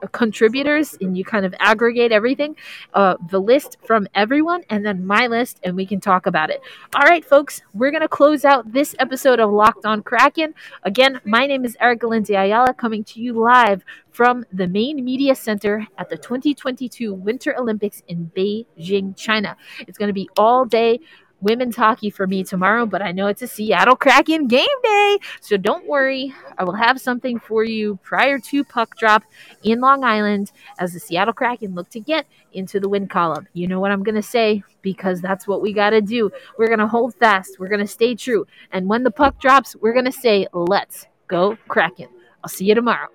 contributors 0.08 0.96
and 1.00 1.16
you 1.16 1.24
kind 1.24 1.46
of 1.46 1.54
aggregate 1.60 2.12
everything, 2.12 2.56
uh, 2.94 3.16
the 3.30 3.40
list 3.40 3.78
from 3.86 4.06
everyone, 4.14 4.62
and 4.70 4.84
then 4.84 5.06
my 5.06 5.26
list, 5.26 5.60
and 5.62 5.76
we 5.76 5.86
can 5.86 6.00
talk 6.00 6.26
about 6.26 6.50
it. 6.50 6.60
All 6.94 7.04
right, 7.04 7.24
folks, 7.24 7.62
we're 7.72 7.90
going 7.90 8.02
to 8.02 8.08
close 8.08 8.44
out 8.44 8.72
this 8.72 8.94
episode 8.98 9.38
of 9.40 9.50
Locked 9.50 9.86
on 9.86 10.02
Kraken. 10.02 10.54
Again, 10.82 11.20
my 11.24 11.46
name 11.46 11.64
is 11.64 11.76
Erica 11.80 12.06
Lindsay 12.06 12.34
Ayala 12.34 12.74
coming 12.74 13.04
to 13.04 13.20
you 13.20 13.34
live 13.34 13.84
from 14.10 14.44
the 14.52 14.68
main 14.68 15.04
media 15.04 15.34
center 15.34 15.86
at 15.98 16.08
the 16.08 16.16
2022 16.16 17.14
Winter 17.14 17.54
Olympics 17.58 18.02
in 18.08 18.30
Beijing, 18.36 19.16
China. 19.16 19.56
It's 19.80 19.98
going 19.98 20.08
to 20.08 20.14
be 20.14 20.28
all 20.36 20.64
day 20.64 21.00
women's 21.42 21.76
hockey 21.76 22.08
for 22.08 22.26
me 22.26 22.44
tomorrow, 22.44 22.86
but 22.86 23.02
I 23.02 23.12
know 23.12 23.26
it's 23.26 23.42
a 23.42 23.46
Seattle 23.46 23.96
Kraken 23.96 24.46
game 24.46 24.66
day. 24.82 25.18
So 25.40 25.56
don't 25.56 25.86
worry. 25.86 26.32
I 26.56 26.64
will 26.64 26.74
have 26.74 27.00
something 27.00 27.38
for 27.38 27.64
you 27.64 27.98
prior 28.02 28.38
to 28.38 28.64
puck 28.64 28.96
drop 28.96 29.24
in 29.62 29.80
Long 29.80 30.04
Island 30.04 30.52
as 30.78 30.92
the 30.92 31.00
Seattle 31.00 31.34
Kraken 31.34 31.74
look 31.74 31.90
to 31.90 32.00
get 32.00 32.26
into 32.52 32.80
the 32.80 32.88
win 32.88 33.08
column. 33.08 33.48
You 33.52 33.66
know 33.66 33.80
what 33.80 33.90
I'm 33.90 34.02
going 34.02 34.14
to 34.14 34.22
say 34.22 34.62
because 34.80 35.20
that's 35.20 35.46
what 35.46 35.60
we 35.60 35.72
got 35.72 35.90
to 35.90 36.00
do. 36.00 36.30
We're 36.58 36.68
going 36.68 36.78
to 36.78 36.86
hold 36.86 37.14
fast. 37.16 37.58
We're 37.58 37.68
going 37.68 37.80
to 37.80 37.86
stay 37.86 38.14
true. 38.14 38.46
And 38.72 38.88
when 38.88 39.02
the 39.02 39.10
puck 39.10 39.40
drops, 39.40 39.76
we're 39.76 39.92
going 39.92 40.04
to 40.04 40.12
say, 40.12 40.46
let's 40.52 41.06
go 41.28 41.56
Kraken. 41.68 42.08
I'll 42.42 42.48
see 42.48 42.64
you 42.64 42.74
tomorrow. 42.74 43.08